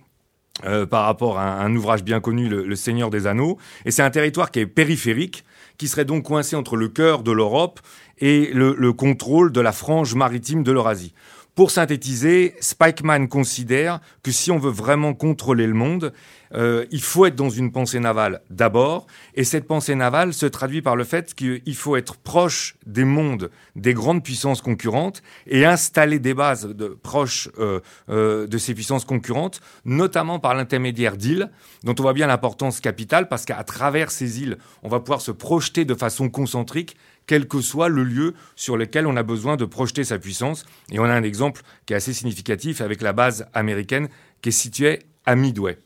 Euh, 0.64 0.86
par 0.86 1.06
rapport 1.06 1.40
à 1.40 1.64
un, 1.64 1.74
ouvrage 1.74 2.04
bien 2.04 2.20
connu, 2.20 2.48
le, 2.48 2.76
Seigneur 2.76 3.10
des 3.10 3.26
Anneaux. 3.26 3.58
Et 3.86 3.90
c'est 3.90 4.02
un 4.02 4.10
territoire 4.10 4.52
qui 4.52 4.60
est 4.60 4.66
périphérique, 4.66 5.44
qui 5.78 5.88
serait 5.88 6.04
donc 6.04 6.22
coincé 6.22 6.54
entre 6.54 6.76
le 6.76 6.86
cœur 6.86 7.24
de 7.24 7.32
l'Europe 7.32 7.80
et 8.18 8.52
le 8.52 8.92
contrôle 8.92 9.50
de 9.50 9.60
la 9.60 9.72
frange 9.72 10.14
maritime 10.14 10.62
de 10.62 10.70
l'Eurasie. 10.70 11.12
Pour 11.54 11.70
synthétiser, 11.70 12.56
Spikeman 12.58 13.28
considère 13.28 14.00
que 14.24 14.32
si 14.32 14.50
on 14.50 14.58
veut 14.58 14.72
vraiment 14.72 15.14
contrôler 15.14 15.68
le 15.68 15.74
monde, 15.74 16.12
euh, 16.54 16.86
il 16.90 17.02
faut 17.02 17.26
être 17.26 17.34
dans 17.34 17.50
une 17.50 17.72
pensée 17.72 18.00
navale 18.00 18.40
d'abord, 18.50 19.06
et 19.34 19.44
cette 19.44 19.66
pensée 19.66 19.94
navale 19.94 20.32
se 20.32 20.46
traduit 20.46 20.82
par 20.82 20.96
le 20.96 21.04
fait 21.04 21.34
qu'il 21.34 21.76
faut 21.76 21.96
être 21.96 22.16
proche 22.16 22.76
des 22.86 23.04
mondes 23.04 23.50
des 23.76 23.94
grandes 23.94 24.22
puissances 24.22 24.62
concurrentes 24.62 25.22
et 25.46 25.64
installer 25.64 26.18
des 26.18 26.34
bases 26.34 26.74
proches 27.02 27.48
euh, 27.58 27.80
euh, 28.08 28.46
de 28.46 28.58
ces 28.58 28.74
puissances 28.74 29.04
concurrentes, 29.04 29.60
notamment 29.84 30.38
par 30.38 30.54
l'intermédiaire 30.54 31.16
d'îles, 31.16 31.50
dont 31.82 31.94
on 31.98 32.02
voit 32.02 32.12
bien 32.12 32.26
l'importance 32.26 32.80
capitale, 32.80 33.28
parce 33.28 33.44
qu'à 33.44 33.62
travers 33.64 34.10
ces 34.10 34.40
îles, 34.40 34.58
on 34.82 34.88
va 34.88 35.00
pouvoir 35.00 35.20
se 35.20 35.32
projeter 35.32 35.84
de 35.84 35.94
façon 35.94 36.28
concentrique 36.28 36.96
quel 37.26 37.48
que 37.48 37.60
soit 37.60 37.88
le 37.88 38.04
lieu 38.04 38.34
sur 38.54 38.76
lequel 38.76 39.06
on 39.06 39.16
a 39.16 39.22
besoin 39.22 39.56
de 39.56 39.64
projeter 39.64 40.04
sa 40.04 40.18
puissance. 40.18 40.66
Et 40.92 40.98
on 40.98 41.04
a 41.04 41.14
un 41.14 41.22
exemple 41.22 41.62
qui 41.86 41.94
est 41.94 41.96
assez 41.96 42.12
significatif 42.12 42.80
avec 42.80 43.00
la 43.00 43.12
base 43.12 43.46
américaine 43.54 44.08
qui 44.42 44.50
est 44.50 44.52
située 44.52 45.00
à 45.24 45.34
Midway. 45.34 45.78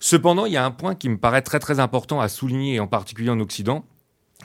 Cependant, 0.00 0.46
il 0.46 0.52
y 0.52 0.56
a 0.56 0.64
un 0.64 0.70
point 0.70 0.94
qui 0.94 1.10
me 1.10 1.18
paraît 1.18 1.42
très 1.42 1.58
très 1.58 1.78
important 1.78 2.20
à 2.20 2.28
souligner, 2.28 2.80
en 2.80 2.86
particulier 2.86 3.28
en 3.28 3.38
Occident, 3.38 3.84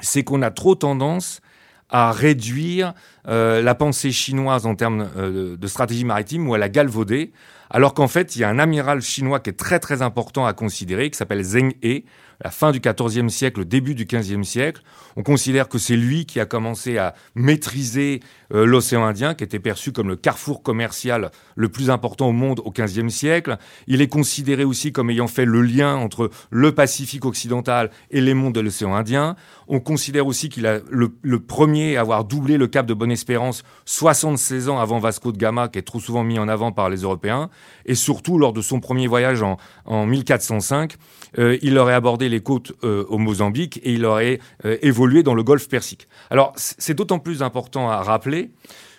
c'est 0.01 0.23
qu'on 0.23 0.41
a 0.41 0.51
trop 0.51 0.75
tendance 0.75 1.41
à 1.89 2.11
réduire 2.11 2.93
euh, 3.27 3.61
la 3.61 3.73
pensée 3.73 4.11
chinoise 4.11 4.65
en 4.65 4.75
termes 4.75 5.09
euh, 5.15 5.55
de 5.55 5.67
stratégie 5.67 6.03
maritime 6.03 6.49
ou 6.49 6.53
à 6.53 6.57
la 6.57 6.67
galvauder, 6.67 7.31
alors 7.69 7.93
qu'en 7.93 8.07
fait, 8.07 8.35
il 8.35 8.39
y 8.39 8.43
a 8.43 8.49
un 8.49 8.59
amiral 8.59 9.01
chinois 9.01 9.39
qui 9.39 9.51
est 9.51 9.53
très 9.53 9.79
très 9.79 10.01
important 10.01 10.45
à 10.45 10.53
considérer, 10.53 11.09
qui 11.09 11.17
s'appelle 11.17 11.43
Zheng 11.43 11.73
He, 11.83 12.03
la 12.43 12.51
fin 12.51 12.71
du 12.71 12.81
XIVe 12.81 13.29
siècle, 13.29 13.65
début 13.65 13.95
du 13.95 14.05
XVe 14.05 14.43
siècle. 14.43 14.81
On 15.15 15.23
considère 15.23 15.69
que 15.69 15.77
c'est 15.77 15.95
lui 15.95 16.25
qui 16.25 16.39
a 16.39 16.45
commencé 16.45 16.97
à 16.97 17.15
maîtriser 17.33 18.19
euh, 18.55 18.65
l'océan 18.65 19.03
Indien, 19.03 19.33
qui 19.33 19.43
était 19.43 19.59
perçu 19.59 19.91
comme 19.91 20.07
le 20.07 20.15
carrefour 20.15 20.63
commercial 20.63 21.31
le 21.55 21.69
plus 21.69 21.89
important 21.89 22.29
au 22.29 22.31
monde 22.31 22.61
au 22.63 22.71
XVe 22.71 23.09
siècle. 23.09 23.57
Il 23.87 24.01
est 24.01 24.07
considéré 24.07 24.63
aussi 24.63 24.91
comme 24.91 25.09
ayant 25.09 25.27
fait 25.27 25.45
le 25.45 25.61
lien 25.61 25.95
entre 25.95 26.29
le 26.49 26.71
Pacifique 26.73 27.25
occidental 27.25 27.91
et 28.11 28.21
les 28.21 28.33
mondes 28.33 28.55
de 28.55 28.61
l'océan 28.61 28.95
Indien. 28.95 29.35
On 29.67 29.79
considère 29.79 30.27
aussi 30.27 30.49
qu'il 30.49 30.67
a 30.67 30.79
le, 30.89 31.39
premier 31.39 31.97
à 31.97 32.01
avoir 32.01 32.23
doublé 32.23 32.57
le 32.57 32.67
cap 32.67 32.85
de 32.85 32.93
Bonne-Espérance 32.93 33.63
76 33.85 34.69
ans 34.69 34.79
avant 34.79 34.99
Vasco 34.99 35.31
de 35.31 35.37
Gama, 35.37 35.67
qui 35.67 35.79
est 35.79 35.83
trop 35.83 35.99
souvent 35.99 36.23
mis 36.23 36.39
en 36.39 36.47
avant 36.47 36.71
par 36.71 36.89
les 36.89 37.01
Européens. 37.01 37.49
Et 37.85 37.95
surtout, 37.95 38.37
lors 38.37 38.53
de 38.53 38.61
son 38.61 38.79
premier 38.79 39.07
voyage 39.07 39.41
en, 39.41 39.57
en 39.85 40.05
1405, 40.05 40.95
euh, 41.39 41.57
il 41.61 41.77
aurait 41.77 41.93
abordé 41.93 42.29
les 42.29 42.41
côtes 42.41 42.73
euh, 42.83 43.05
au 43.09 43.17
Mozambique 43.17 43.79
et 43.83 43.93
il 43.93 44.05
aurait 44.05 44.39
évolué 44.81 45.23
dans 45.23 45.33
le 45.33 45.43
golfe 45.43 45.67
Persique. 45.67 46.07
Alors, 46.29 46.53
c'est 46.55 46.93
d'autant 46.93 47.19
plus 47.19 47.41
important 47.43 47.89
à 47.89 48.01
rappeler 48.01 48.44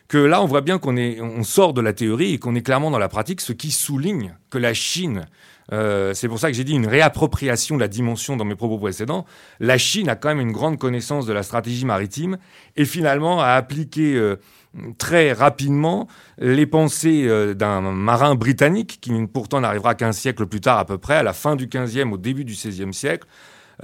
que 0.08 0.18
là, 0.18 0.40
on 0.40 0.46
voit 0.46 0.60
bien 0.60 0.78
qu'on 0.78 0.96
est, 0.96 1.20
on 1.20 1.42
sort 1.42 1.74
de 1.74 1.80
la 1.80 1.92
théorie 1.92 2.34
et 2.34 2.38
qu'on 2.38 2.54
est 2.54 2.62
clairement 2.62 2.90
dans 2.90 2.98
la 2.98 3.08
pratique, 3.08 3.40
ce 3.40 3.52
qui 3.52 3.70
souligne 3.70 4.36
que 4.50 4.58
la 4.58 4.72
Chine, 4.72 5.26
c'est 5.68 6.28
pour 6.28 6.38
ça 6.38 6.48
que 6.48 6.56
j'ai 6.56 6.62
dit 6.62 6.74
une 6.74 6.86
réappropriation 6.86 7.74
de 7.74 7.80
la 7.80 7.88
dimension 7.88 8.36
dans 8.36 8.44
mes 8.44 8.54
propos 8.54 8.78
précédents, 8.78 9.24
la 9.58 9.78
Chine 9.78 10.08
a 10.08 10.14
quand 10.14 10.28
même 10.28 10.38
une 10.38 10.52
grande 10.52 10.78
connaissance 10.78 11.26
de 11.26 11.32
la 11.32 11.42
stratégie 11.42 11.84
maritime 11.84 12.38
et 12.76 12.84
finalement 12.84 13.40
a 13.40 13.48
appliqué 13.48 14.36
très 14.98 15.32
rapidement 15.32 16.08
les 16.38 16.66
pensées 16.66 17.26
euh, 17.26 17.54
d'un 17.54 17.80
marin 17.80 18.34
britannique 18.34 18.98
qui 19.00 19.12
pourtant 19.32 19.60
n'arrivera 19.60 19.94
qu'un 19.94 20.12
siècle 20.12 20.46
plus 20.46 20.60
tard 20.60 20.78
à 20.78 20.84
peu 20.84 20.98
près, 20.98 21.16
à 21.16 21.22
la 21.22 21.32
fin 21.32 21.56
du 21.56 21.66
15e, 21.66 22.12
au 22.12 22.18
début 22.18 22.44
du 22.44 22.54
16e 22.54 22.92
siècle, 22.92 23.26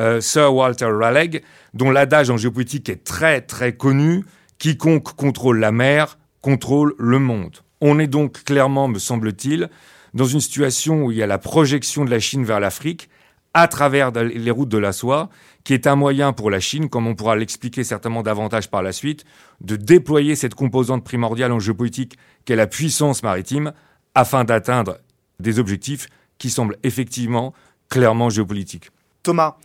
euh, 0.00 0.20
Sir 0.20 0.54
Walter 0.54 0.86
Raleigh, 0.86 1.42
dont 1.74 1.90
l'adage 1.90 2.30
en 2.30 2.36
géopolitique 2.36 2.88
est 2.88 3.04
très 3.04 3.40
très 3.40 3.74
connu, 3.74 4.24
quiconque 4.62 5.16
contrôle 5.16 5.58
la 5.58 5.72
mer 5.72 6.18
contrôle 6.40 6.94
le 6.96 7.18
monde. 7.18 7.56
On 7.80 7.98
est 7.98 8.06
donc 8.06 8.44
clairement, 8.44 8.86
me 8.86 9.00
semble-t-il, 9.00 9.68
dans 10.14 10.24
une 10.24 10.40
situation 10.40 11.02
où 11.02 11.10
il 11.10 11.16
y 11.16 11.22
a 11.22 11.26
la 11.26 11.38
projection 11.38 12.04
de 12.04 12.10
la 12.10 12.20
Chine 12.20 12.44
vers 12.44 12.60
l'Afrique 12.60 13.10
à 13.54 13.66
travers 13.66 14.12
les 14.12 14.50
routes 14.52 14.68
de 14.68 14.78
la 14.78 14.92
soie, 14.92 15.30
qui 15.64 15.74
est 15.74 15.88
un 15.88 15.96
moyen 15.96 16.32
pour 16.32 16.48
la 16.48 16.60
Chine, 16.60 16.88
comme 16.88 17.08
on 17.08 17.16
pourra 17.16 17.34
l'expliquer 17.34 17.82
certainement 17.82 18.22
davantage 18.22 18.70
par 18.70 18.84
la 18.84 18.92
suite, 18.92 19.24
de 19.60 19.74
déployer 19.74 20.36
cette 20.36 20.54
composante 20.54 21.02
primordiale 21.02 21.50
en 21.50 21.58
géopolitique 21.58 22.16
qu'est 22.44 22.54
la 22.54 22.68
puissance 22.68 23.24
maritime, 23.24 23.72
afin 24.14 24.44
d'atteindre 24.44 24.98
des 25.40 25.58
objectifs 25.58 26.06
qui 26.38 26.50
semblent 26.50 26.78
effectivement 26.84 27.52
clairement 27.88 28.30
géopolitiques. 28.30 28.90
Thomas, 29.24 29.56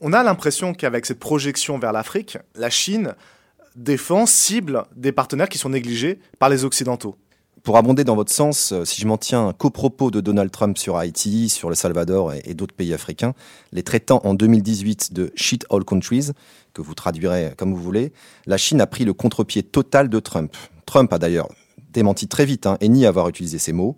on 0.00 0.12
a 0.12 0.22
l'impression 0.22 0.74
qu'avec 0.74 1.06
cette 1.06 1.18
projection 1.18 1.76
vers 1.76 1.92
l'Afrique, 1.92 2.38
la 2.54 2.70
Chine 2.70 3.16
défend, 3.76 4.26
cible 4.26 4.84
des 4.96 5.12
partenaires 5.12 5.48
qui 5.48 5.58
sont 5.58 5.70
négligés 5.70 6.18
par 6.38 6.48
les 6.48 6.64
Occidentaux. 6.64 7.16
Pour 7.62 7.78
abonder 7.78 8.04
dans 8.04 8.14
votre 8.14 8.32
sens, 8.32 8.72
euh, 8.72 8.84
si 8.84 9.00
je 9.00 9.06
m'en 9.06 9.16
tiens 9.16 9.54
qu'aux 9.56 9.70
propos 9.70 10.10
de 10.10 10.20
Donald 10.20 10.50
Trump 10.50 10.76
sur 10.76 10.98
Haïti, 10.98 11.48
sur 11.48 11.70
le 11.70 11.74
Salvador 11.74 12.34
et, 12.34 12.52
d'autres 12.52 12.74
pays 12.74 12.92
africains, 12.92 13.32
les 13.72 13.82
traitant 13.82 14.20
en 14.24 14.34
2018 14.34 15.14
de 15.14 15.32
shit 15.34 15.64
all 15.70 15.82
countries, 15.82 16.32
que 16.74 16.82
vous 16.82 16.92
traduirez 16.92 17.54
comme 17.56 17.72
vous 17.72 17.82
voulez, 17.82 18.12
la 18.44 18.58
Chine 18.58 18.82
a 18.82 18.86
pris 18.86 19.06
le 19.06 19.14
contre-pied 19.14 19.62
total 19.62 20.10
de 20.10 20.20
Trump. 20.20 20.54
Trump 20.84 21.10
a 21.14 21.18
d'ailleurs 21.18 21.48
démenti 21.90 22.28
très 22.28 22.44
vite 22.44 22.66
hein, 22.66 22.76
et 22.82 22.88
ni 22.90 23.06
avoir 23.06 23.30
utilisé 23.30 23.58
ces 23.58 23.72
mots. 23.72 23.96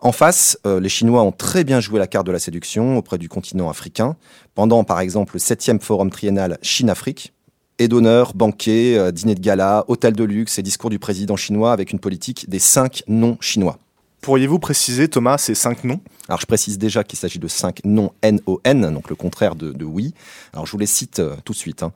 En 0.00 0.10
face, 0.10 0.58
euh, 0.66 0.80
les 0.80 0.88
Chinois 0.88 1.22
ont 1.22 1.32
très 1.32 1.62
bien 1.62 1.78
joué 1.78 2.00
la 2.00 2.08
carte 2.08 2.26
de 2.26 2.32
la 2.32 2.38
séduction 2.40 2.96
auprès 2.98 3.18
du 3.18 3.28
continent 3.28 3.68
africain, 3.68 4.16
pendant 4.56 4.82
par 4.82 4.98
exemple 4.98 5.34
le 5.34 5.40
7e 5.40 5.80
forum 5.80 6.10
triennal 6.10 6.58
Chine-Afrique, 6.62 7.32
et 7.78 7.88
d'honneur, 7.88 8.34
banquet, 8.34 8.96
euh, 8.98 9.12
dîner 9.12 9.34
de 9.34 9.40
gala, 9.40 9.84
hôtel 9.88 10.14
de 10.14 10.24
luxe 10.24 10.58
et 10.58 10.62
discours 10.62 10.90
du 10.90 10.98
président 10.98 11.36
chinois 11.36 11.72
avec 11.72 11.92
une 11.92 11.98
politique 11.98 12.48
des 12.48 12.58
cinq 12.58 13.02
noms 13.06 13.36
chinois. 13.40 13.78
Pourriez-vous 14.20 14.58
préciser, 14.58 15.08
Thomas, 15.08 15.38
ces 15.38 15.54
cinq 15.54 15.84
noms? 15.84 16.00
Alors, 16.28 16.40
je 16.40 16.46
précise 16.46 16.76
déjà 16.76 17.04
qu'il 17.04 17.18
s'agit 17.18 17.38
de 17.38 17.46
cinq 17.46 17.80
noms 17.84 18.12
N-O-N, 18.22 18.92
donc 18.92 19.08
le 19.08 19.14
contraire 19.14 19.54
de, 19.54 19.84
oui. 19.84 20.12
Alors, 20.52 20.66
je 20.66 20.72
vous 20.72 20.78
les 20.78 20.86
cite 20.86 21.20
euh, 21.20 21.36
tout 21.44 21.52
de 21.52 21.58
suite. 21.58 21.84
Hein. 21.84 21.92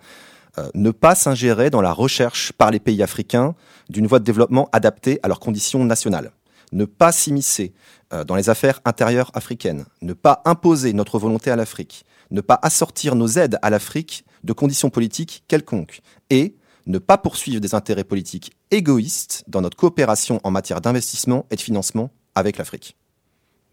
Euh, 0.59 0.69
ne 0.75 0.93
pas 0.93 1.15
s'ingérer 1.15 1.69
dans 1.71 1.81
la 1.81 1.93
recherche 1.93 2.53
par 2.53 2.71
les 2.71 2.79
pays 2.79 3.03
africains 3.03 3.55
d'une 3.89 4.07
voie 4.07 4.21
de 4.21 4.25
développement 4.25 4.69
adaptée 4.73 5.19
à 5.23 5.29
leurs 5.29 5.41
conditions 5.41 5.85
nationales. 5.85 6.31
Ne 6.73 6.85
pas 6.85 7.13
s'immiscer 7.13 7.73
dans 8.27 8.35
les 8.35 8.51
affaires 8.51 8.81
intérieures 8.85 9.31
africaines. 9.33 9.87
Ne 10.03 10.13
pas 10.13 10.43
imposer 10.45 10.93
notre 10.93 11.19
volonté 11.19 11.51
à 11.51 11.57
l'Afrique. 11.57 12.05
Ne 12.31 12.43
pas 12.43 12.59
assortir 12.63 13.15
nos 13.15 13.27
aides 13.27 13.59
à 13.63 13.71
l'Afrique 13.71 14.25
de 14.45 14.53
conditions 14.53 14.91
politiques 14.91 15.45
quelconques 15.49 16.01
et 16.31 16.57
ne 16.87 16.99
pas 16.99 17.19
poursuivre 17.19 17.61
des 17.61 17.75
intérêts 17.75 18.05
politiques 18.05 18.53
égoïstes 18.71 19.45
dans 19.47 19.61
notre 19.61 19.77
coopération 19.77 20.41
en 20.45 20.51
matière 20.51 20.81
d'investissement 20.81 21.47
et 21.51 21.57
de 21.57 21.61
financement 21.61 22.11
avec 22.35 22.59
l'Afrique. 22.59 22.97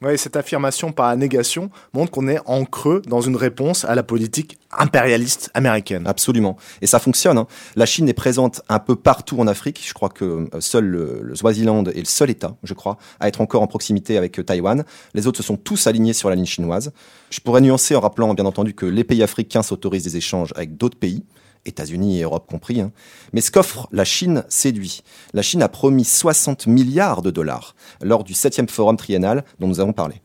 Oui, 0.01 0.17
cette 0.17 0.37
affirmation 0.37 0.93
par 0.93 1.15
négation 1.17 1.69
montre 1.93 2.11
qu'on 2.11 2.29
est 2.29 2.39
en 2.45 2.63
creux 2.63 3.01
dans 3.05 3.19
une 3.19 3.35
réponse 3.35 3.83
à 3.83 3.95
la 3.95 4.03
politique 4.03 4.57
impérialiste 4.71 5.51
américaine. 5.53 6.07
Absolument. 6.07 6.55
Et 6.81 6.87
ça 6.87 6.99
fonctionne. 6.99 7.37
Hein. 7.37 7.47
La 7.75 7.85
Chine 7.85 8.07
est 8.07 8.13
présente 8.13 8.61
un 8.69 8.79
peu 8.79 8.95
partout 8.95 9.37
en 9.41 9.47
Afrique. 9.47 9.83
Je 9.85 9.93
crois 9.93 10.07
que 10.07 10.47
euh, 10.53 10.61
seul 10.61 10.85
le, 10.85 11.35
Swaziland 11.35 11.83
est 11.83 11.99
le 11.99 12.05
seul 12.05 12.29
État, 12.29 12.55
je 12.63 12.73
crois, 12.73 12.97
à 13.19 13.27
être 13.27 13.41
encore 13.41 13.61
en 13.61 13.67
proximité 13.67 14.17
avec 14.17 14.39
euh, 14.39 14.43
Taïwan. 14.43 14.85
Les 15.15 15.27
autres 15.27 15.37
se 15.37 15.43
sont 15.43 15.57
tous 15.57 15.85
alignés 15.85 16.13
sur 16.13 16.29
la 16.29 16.35
ligne 16.35 16.45
chinoise. 16.45 16.93
Je 17.29 17.41
pourrais 17.41 17.59
nuancer 17.59 17.93
en 17.93 17.99
rappelant, 17.99 18.33
bien 18.33 18.45
entendu, 18.45 18.73
que 18.73 18.85
les 18.85 19.03
pays 19.03 19.21
africains 19.21 19.63
s'autorisent 19.63 20.05
des 20.05 20.15
échanges 20.15 20.53
avec 20.55 20.77
d'autres 20.77 20.97
pays. 20.97 21.25
États-Unis 21.65 22.19
et 22.19 22.23
Europe 22.23 22.47
compris. 22.49 22.81
Hein. 22.81 22.91
Mais 23.33 23.41
ce 23.41 23.51
qu'offre 23.51 23.87
la 23.91 24.05
Chine 24.05 24.43
séduit. 24.49 25.03
La 25.33 25.41
Chine 25.41 25.61
a 25.61 25.69
promis 25.69 26.05
60 26.05 26.67
milliards 26.67 27.21
de 27.21 27.31
dollars 27.31 27.75
lors 28.01 28.23
du 28.23 28.33
7e 28.33 28.67
forum 28.69 28.97
triennal 28.97 29.43
dont 29.59 29.67
nous 29.67 29.79
avons 29.79 29.93
parlé. 29.93 30.21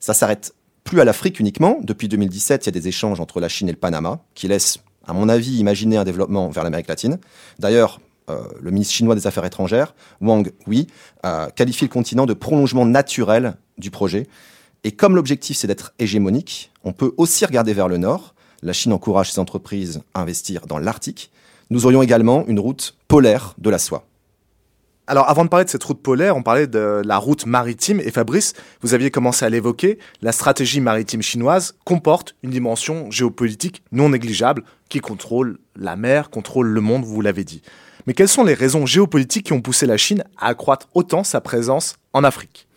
Ça 0.00 0.14
s'arrête 0.14 0.54
plus 0.84 1.00
à 1.00 1.04
l'Afrique 1.04 1.40
uniquement. 1.40 1.78
Depuis 1.82 2.08
2017, 2.08 2.64
il 2.64 2.66
y 2.66 2.68
a 2.68 2.72
des 2.72 2.88
échanges 2.88 3.20
entre 3.20 3.40
la 3.40 3.48
Chine 3.48 3.68
et 3.68 3.72
le 3.72 3.78
Panama 3.78 4.20
qui 4.34 4.48
laissent, 4.48 4.78
à 5.06 5.12
mon 5.12 5.28
avis, 5.28 5.58
imaginer 5.58 5.96
un 5.96 6.04
développement 6.04 6.48
vers 6.48 6.64
l'Amérique 6.64 6.88
latine. 6.88 7.18
D'ailleurs, 7.58 8.00
euh, 8.30 8.44
le 8.60 8.70
ministre 8.70 8.94
chinois 8.94 9.14
des 9.14 9.26
Affaires 9.26 9.44
étrangères, 9.44 9.94
Wang 10.20 10.52
Hui, 10.66 10.86
a 11.22 11.50
qualifié 11.54 11.86
le 11.86 11.92
continent 11.92 12.26
de 12.26 12.34
prolongement 12.34 12.86
naturel 12.86 13.56
du 13.78 13.90
projet. 13.90 14.28
Et 14.84 14.92
comme 14.92 15.14
l'objectif 15.14 15.56
c'est 15.56 15.66
d'être 15.66 15.94
hégémonique, 15.98 16.72
on 16.84 16.92
peut 16.92 17.12
aussi 17.16 17.44
regarder 17.44 17.72
vers 17.72 17.88
le 17.88 17.98
nord, 17.98 18.34
la 18.62 18.72
Chine 18.72 18.92
encourage 18.92 19.32
ses 19.32 19.38
entreprises 19.38 20.02
à 20.14 20.22
investir 20.22 20.66
dans 20.66 20.78
l'Arctique. 20.78 21.30
Nous 21.70 21.86
aurions 21.86 22.02
également 22.02 22.46
une 22.46 22.60
route 22.60 22.96
polaire 23.08 23.54
de 23.58 23.70
la 23.70 23.78
soie. 23.78 24.06
Alors 25.08 25.28
avant 25.28 25.44
de 25.44 25.48
parler 25.50 25.64
de 25.64 25.70
cette 25.70 25.82
route 25.82 26.00
polaire, 26.00 26.36
on 26.36 26.42
parlait 26.42 26.68
de 26.68 27.02
la 27.04 27.18
route 27.18 27.44
maritime 27.44 27.98
et 28.00 28.12
Fabrice, 28.12 28.54
vous 28.82 28.94
aviez 28.94 29.10
commencé 29.10 29.44
à 29.44 29.48
l'évoquer, 29.48 29.98
la 30.22 30.30
stratégie 30.30 30.80
maritime 30.80 31.22
chinoise 31.22 31.74
comporte 31.84 32.36
une 32.44 32.50
dimension 32.50 33.10
géopolitique 33.10 33.82
non 33.90 34.10
négligeable 34.10 34.62
qui 34.88 35.00
contrôle 35.00 35.58
la 35.74 35.96
mer, 35.96 36.30
contrôle 36.30 36.68
le 36.68 36.80
monde, 36.80 37.04
vous 37.04 37.20
l'avez 37.20 37.42
dit. 37.42 37.62
Mais 38.06 38.14
quelles 38.14 38.28
sont 38.28 38.44
les 38.44 38.54
raisons 38.54 38.86
géopolitiques 38.86 39.46
qui 39.46 39.52
ont 39.52 39.60
poussé 39.60 39.86
la 39.86 39.96
Chine 39.96 40.22
à 40.38 40.48
accroître 40.48 40.88
autant 40.94 41.24
sa 41.24 41.40
présence 41.40 41.96
en 42.12 42.22
Afrique? 42.22 42.68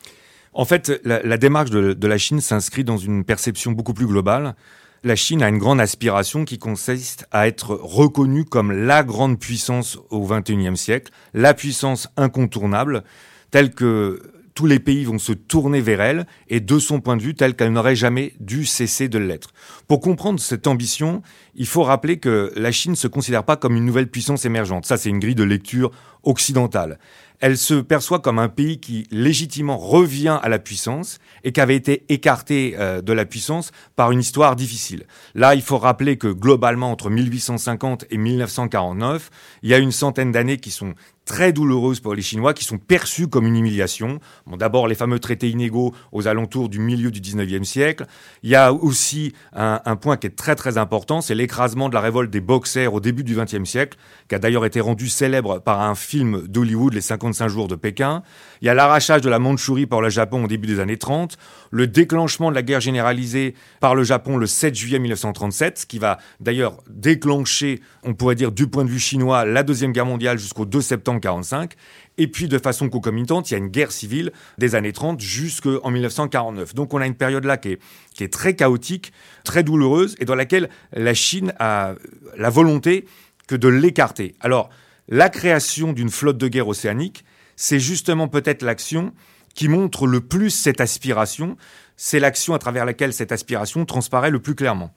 En 0.54 0.66
fait, 0.66 1.00
la, 1.04 1.38
démarche 1.38 1.70
de 1.70 2.08
la 2.08 2.18
Chine 2.18 2.42
s'inscrit 2.42 2.84
dans 2.84 2.98
une 2.98 3.24
perception 3.24 3.72
beaucoup 3.72 3.94
plus 3.94 4.08
globale 4.08 4.56
la 5.06 5.16
Chine 5.16 5.44
a 5.44 5.50
une 5.50 5.60
grande 5.60 5.80
aspiration 5.80 6.46
qui 6.46 6.58
consiste 6.58 7.28
à 7.32 7.48
être 7.48 7.76
reconnue 7.76 8.44
comme 8.44 8.72
la 8.72 9.04
grande 9.04 9.40
puissance 9.40 10.00
au 10.10 10.26
XXIe 10.26 10.76
siècle, 10.76 11.12
la 11.36 11.54
puissance 11.54 12.10
incontournable, 12.18 13.04
telle 13.52 13.72
que 13.72 14.20
tous 14.56 14.66
les 14.66 14.80
pays 14.80 15.04
vont 15.04 15.20
se 15.20 15.34
tourner 15.34 15.80
vers 15.80 16.02
elle 16.02 16.26
et 16.50 16.60
de 16.60 16.80
son 16.80 17.02
point 17.02 17.18
de 17.18 17.22
vue 17.22 17.36
telle 17.36 17.56
qu'elle 17.56 17.72
n'aurait 17.72 17.96
jamais 17.96 18.34
dû 18.40 18.66
cesser 18.66 19.08
de 19.08 19.20
l'être. 19.20 19.50
Pour 19.88 20.00
comprendre 20.00 20.40
cette 20.40 20.66
ambition, 20.66 21.22
il 21.54 21.68
faut 21.68 21.84
rappeler 21.84 22.18
que 22.18 22.52
la 22.56 22.72
Chine 22.72 22.94
ne 22.94 22.98
se 22.98 23.08
considère 23.08 23.44
pas 23.44 23.58
comme 23.58 23.76
une 23.76 23.86
nouvelle 23.86 24.10
puissance 24.10 24.44
émergente. 24.44 24.88
Ça, 24.88 24.98
c'est 24.98 25.10
une 25.10 25.20
grille 25.20 25.36
de 25.36 25.44
lecture 25.44 25.92
occidentale 26.24 26.98
elle 27.40 27.58
se 27.58 27.76
perçoit 27.76 28.20
comme 28.20 28.40
un 28.40 28.50
pays 28.50 28.80
qui 28.80 29.08
légitimement 29.12 29.78
revient 29.78 30.40
à 30.42 30.50
la 30.50 30.60
puissance 30.60 31.20
et 31.44 31.52
qui 31.52 31.62
avait 31.62 31.76
été 31.76 32.04
écarté 32.10 32.76
euh, 32.78 33.02
de 33.02 33.14
la 33.14 33.26
puissance 33.26 33.72
par 33.96 34.12
une 34.12 34.20
histoire 34.20 34.56
difficile. 34.56 35.06
Là, 35.34 35.56
il 35.56 35.62
faut 35.62 35.78
rappeler 35.78 36.18
que 36.18 36.28
globalement, 36.28 36.92
entre 36.92 37.10
1850 37.10 38.06
et 38.10 38.18
1949, 38.18 39.30
il 39.64 39.70
y 39.70 39.74
a 39.74 39.78
une 39.78 39.92
centaine 39.92 40.32
d'années 40.32 40.58
qui 40.58 40.72
sont 40.72 40.94
très 41.26 41.52
douloureuses 41.52 42.00
pour 42.00 42.14
les 42.14 42.22
Chinois, 42.22 42.54
qui 42.54 42.64
sont 42.64 42.78
perçues 42.78 43.28
comme 43.28 43.46
une 43.46 43.58
humiliation. 43.58 44.20
Bon, 44.46 44.58
d'abord, 44.58 44.88
les 44.88 44.96
fameux 44.96 45.20
traités 45.20 45.50
inégaux 45.50 45.94
aux 46.12 46.28
alentours 46.28 46.70
du 46.70 46.80
milieu 46.80 47.12
du 47.12 47.20
19e 47.20 47.64
siècle. 47.64 48.06
Il 48.44 48.50
y 48.50 48.56
a 48.56 48.72
aussi 48.72 49.34
un, 49.54 49.96
point 49.96 50.18
qui 50.18 50.28
est 50.28 50.36
très 50.36 50.56
très 50.56 50.78
important, 50.78 51.22
c'est 51.22 51.36
l'écrasement 51.36 51.90
de 51.90 51.96
la 51.96 52.02
révolte 52.02 52.30
des 52.30 52.42
boxers 52.42 52.94
au 52.94 53.00
début 53.00 53.24
du 53.24 53.36
20e 53.36 53.66
siècle, 53.66 53.98
qui 54.30 54.36
a 54.36 54.40
d'ailleurs 54.40 54.66
été 54.66 54.80
rendu 54.80 55.10
célèbre 55.10 55.60
par 55.60 55.82
un 55.82 55.96
film 55.96 56.48
d'Hollywood, 56.48 56.94
Les 56.94 57.02
55 57.02 57.48
jours 57.48 57.68
de 57.68 57.76
Pékin. 57.76 58.22
Il 58.62 58.66
y 58.66 58.70
a 58.70 58.74
l'arrachage 58.74 59.22
de 59.22 59.30
la 59.30 59.40
Mandchourie 59.40 59.88
par 59.88 60.02
le 60.02 60.10
Japon 60.10 60.44
au 60.44 60.48
début 60.48 60.68
des 60.68 60.80
années 60.80 60.98
30, 60.98 61.38
le 61.72 61.88
déclenchement 61.88 62.52
de 62.52 62.56
la 62.56 62.62
guerre 62.62 62.82
généralisée 62.82 63.56
par 63.80 63.96
le 63.96 64.04
Japon 64.04 64.38
le 64.38 64.46
7 64.46 64.76
juillet 64.76 65.00
1937, 65.00 65.86
qui 65.88 65.98
va 65.98 66.20
d'ailleurs 66.40 66.84
déclencher, 66.90 67.82
on 68.04 68.14
pourrait 68.14 68.36
dire 68.36 68.52
du 68.52 68.68
point 68.68 68.86
de 68.86 68.90
vue 68.90 69.00
chinois, 69.00 69.46
la 69.46 69.64
Deuxième 69.64 69.92
Guerre 69.92 70.06
mondiale 70.06 70.38
jusqu'au 70.38 70.66
2 70.66 70.82
septembre 70.82 71.15
45. 71.20 71.74
Et 72.18 72.28
puis, 72.28 72.48
de 72.48 72.58
façon 72.58 72.90
concomitante, 72.90 73.50
il 73.50 73.54
y 73.54 73.56
a 73.56 73.58
une 73.58 73.68
guerre 73.68 73.92
civile 73.92 74.32
des 74.58 74.76
années 74.76 74.94
30 74.94 75.20
jusqu'en 75.20 75.90
1949. 75.90 76.74
Donc, 76.76 76.94
on 76.94 77.02
a 77.02 77.06
une 77.06 77.16
période 77.16 77.46
là 77.46 77.58
qui 77.58 77.74
est, 77.74 77.82
qui 78.14 78.24
est 78.24 78.32
très 78.32 78.56
chaotique, 78.56 79.12
très 79.44 79.64
douloureuse, 79.64 80.16
et 80.20 80.26
dans 80.26 80.36
laquelle 80.36 80.70
la 80.94 81.14
Chine 81.14 81.54
a 81.60 81.96
la 82.38 82.50
volonté 82.50 83.06
que 83.48 83.56
de 83.56 83.68
l'écarter. 83.68 84.36
Alors, 84.40 84.70
la 85.08 85.30
création 85.30 85.94
d'une 85.94 86.10
flotte 86.10 86.38
de 86.38 86.48
guerre 86.48 86.68
océanique, 86.68 87.26
c'est 87.56 87.80
justement 87.80 88.28
peut-être 88.28 88.64
l'action 88.64 89.14
qui 89.54 89.68
montre 89.68 90.08
le 90.08 90.20
plus 90.20 90.50
cette 90.50 90.82
aspiration, 90.82 91.58
c'est 91.96 92.20
l'action 92.20 92.54
à 92.54 92.60
travers 92.60 92.86
laquelle 92.86 93.14
cette 93.14 93.32
aspiration 93.32 93.86
transparaît 93.86 94.32
le 94.32 94.40
plus 94.40 94.56
clairement. 94.56 94.94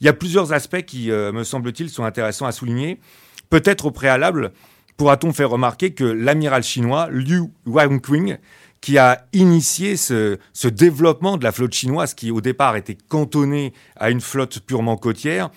Il 0.00 0.06
y 0.06 0.10
a 0.10 0.12
plusieurs 0.12 0.52
aspects 0.52 0.82
qui, 0.82 1.10
euh, 1.10 1.32
me 1.32 1.44
semble-t-il, 1.44 1.88
sont 1.88 2.04
intéressants 2.04 2.46
à 2.46 2.52
souligner. 2.52 3.00
Peut-être 3.48 3.86
au 3.86 3.90
préalable, 3.90 4.52
pourra-t-on 4.96 5.32
faire 5.32 5.50
remarquer 5.50 5.92
que 5.92 6.04
l'amiral 6.04 6.62
chinois 6.62 7.08
Liu 7.10 7.44
Wangqing, 7.66 8.38
qui 8.80 8.98
a 8.98 9.26
initié 9.32 9.96
ce, 9.96 10.38
ce, 10.52 10.68
développement 10.68 11.36
de 11.36 11.44
la 11.44 11.52
flotte 11.52 11.72
chinoise, 11.72 12.14
qui 12.14 12.30
au 12.30 12.40
départ 12.40 12.76
était 12.76 12.98
cantonnée 13.08 13.72
à 13.96 14.10
une 14.10 14.20
flotte 14.20 14.60
purement 14.60 14.96
côtière, 14.96 15.50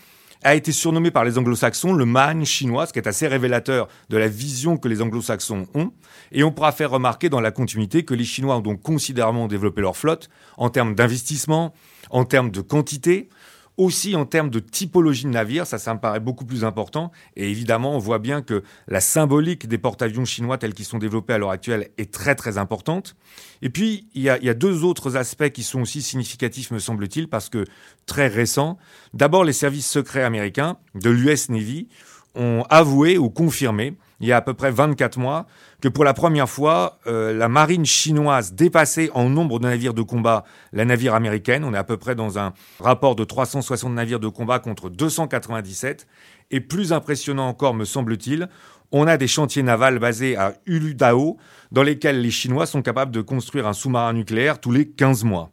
a 0.44 0.56
été 0.56 0.72
surnommé 0.72 1.12
par 1.12 1.26
les 1.26 1.38
anglo-saxons 1.38 1.94
le 1.94 2.06
man 2.06 2.46
chinois, 2.46 2.86
ce 2.86 2.94
qui 2.94 3.00
est 3.00 3.08
assez 3.08 3.28
révélateur 3.28 3.88
de 4.10 4.18
la 4.18 4.28
vision 4.28 4.78
que 4.78 4.88
les 4.88 5.02
anglo-saxons 5.02 5.68
ont. 5.74 5.92
Et 6.32 6.44
on 6.44 6.52
pourra 6.52 6.72
faire 6.72 6.92
remarquer 6.92 7.30
dans 7.30 7.42
la 7.42 7.52
continuité 7.52 8.04
que 8.04 8.14
les 8.14 8.24
Chinois 8.24 8.58
ont 8.58 8.62
donc 8.62 8.82
considérablement 8.82 9.48
développé 9.48 9.82
leur 9.82 9.98
flotte 9.98 10.30
en 10.58 10.70
termes 10.70 10.96
d'investissement, 10.96 11.74
en 12.10 12.26
termes 12.26 12.52
de 12.52 12.62
quantité. 12.62 13.30
Aussi 13.78 14.16
en 14.16 14.26
termes 14.26 14.50
de 14.50 14.60
typologie 14.60 15.26
de 15.26 15.30
navire, 15.30 15.68
ça, 15.68 15.78
ça 15.78 15.94
me 15.94 16.00
paraît 16.00 16.20
beaucoup 16.20 16.46
plus 16.46 16.64
important. 16.64 17.12
Et 17.36 17.50
évidemment, 17.50 17.96
on 17.96 18.00
voit 18.00 18.20
bien 18.20 18.42
que 18.42 18.64
la 18.88 19.00
symbolique 19.00 19.68
des 19.68 19.78
porte-avions 19.78 20.26
chinois 20.26 20.58
tels 20.58 20.74
qu'ils 20.74 20.86
sont 20.86 20.98
développés 20.98 21.34
à 21.34 21.38
l'heure 21.38 21.52
actuelle 21.52 21.90
est 21.98 22.12
très 22.12 22.36
très 22.36 22.58
importante. 22.58 23.16
Et 23.62 23.70
puis, 23.70 24.08
il 24.16 24.24
y, 24.24 24.30
a, 24.30 24.38
il 24.40 24.46
y 24.46 24.50
a 24.50 24.56
deux 24.56 24.84
autres 24.84 25.16
aspects 25.16 25.50
qui 25.50 25.64
sont 25.64 25.82
aussi 25.82 26.02
significatifs, 26.02 26.72
me 26.72 26.80
semble-t-il, 26.80 27.30
parce 27.30 27.50
que 27.50 27.66
très 28.06 28.28
récents. 28.28 28.78
D'abord, 29.14 29.44
les 29.44 29.54
services 29.54 29.88
secrets 29.90 30.24
américains 30.24 30.78
de 30.96 31.10
l'US 31.10 31.50
Navy 31.50 31.88
ont 32.36 32.64
avoué 32.70 33.18
ou 33.18 33.30
confirmé 33.30 33.96
il 34.20 34.28
y 34.28 34.32
a 34.32 34.38
à 34.38 34.42
peu 34.42 34.54
près 34.54 34.72
24 34.72 35.20
mois, 35.20 35.46
que 35.82 35.88
pour 35.88 36.04
la 36.04 36.14
première 36.14 36.50
fois, 36.50 37.00
euh, 37.08 37.34
la 37.34 37.50
marine 37.50 37.86
chinoise 37.86 38.54
dépassait 38.54 39.12
en 39.14 39.30
nombre 39.30 39.60
de 39.60 39.68
navires 39.68 39.94
de 39.94 40.02
combat 40.02 40.44
la 40.74 40.86
navire 40.86 41.14
américaine. 41.14 41.64
On 41.64 41.74
est 41.74 41.78
à 41.78 41.84
peu 41.84 41.98
près 41.98 42.16
dans 42.16 42.40
un 42.40 42.54
rapport 42.80 43.16
de 43.16 43.24
360 43.24 43.94
navires 43.94 44.20
de 44.20 44.28
combat 44.28 44.60
contre 44.60 44.90
297. 44.90 46.08
Et 46.50 46.62
plus 46.62 46.94
impressionnant 46.94 47.48
encore, 47.48 47.74
me 47.74 47.86
semble-t-il, 47.86 48.50
on 48.92 49.06
a 49.06 49.18
des 49.18 49.28
chantiers 49.28 49.64
navals 49.64 50.00
basés 50.00 50.38
à 50.38 50.54
Uludao, 50.66 51.38
dans 51.72 51.84
lesquels 51.84 52.22
les 52.22 52.32
Chinois 52.32 52.66
sont 52.66 52.82
capables 52.82 53.12
de 53.12 53.22
construire 53.22 53.68
un 53.68 53.74
sous-marin 53.74 54.14
nucléaire 54.14 54.60
tous 54.60 54.72
les 54.72 54.88
15 54.88 55.26
mois. 55.26 55.52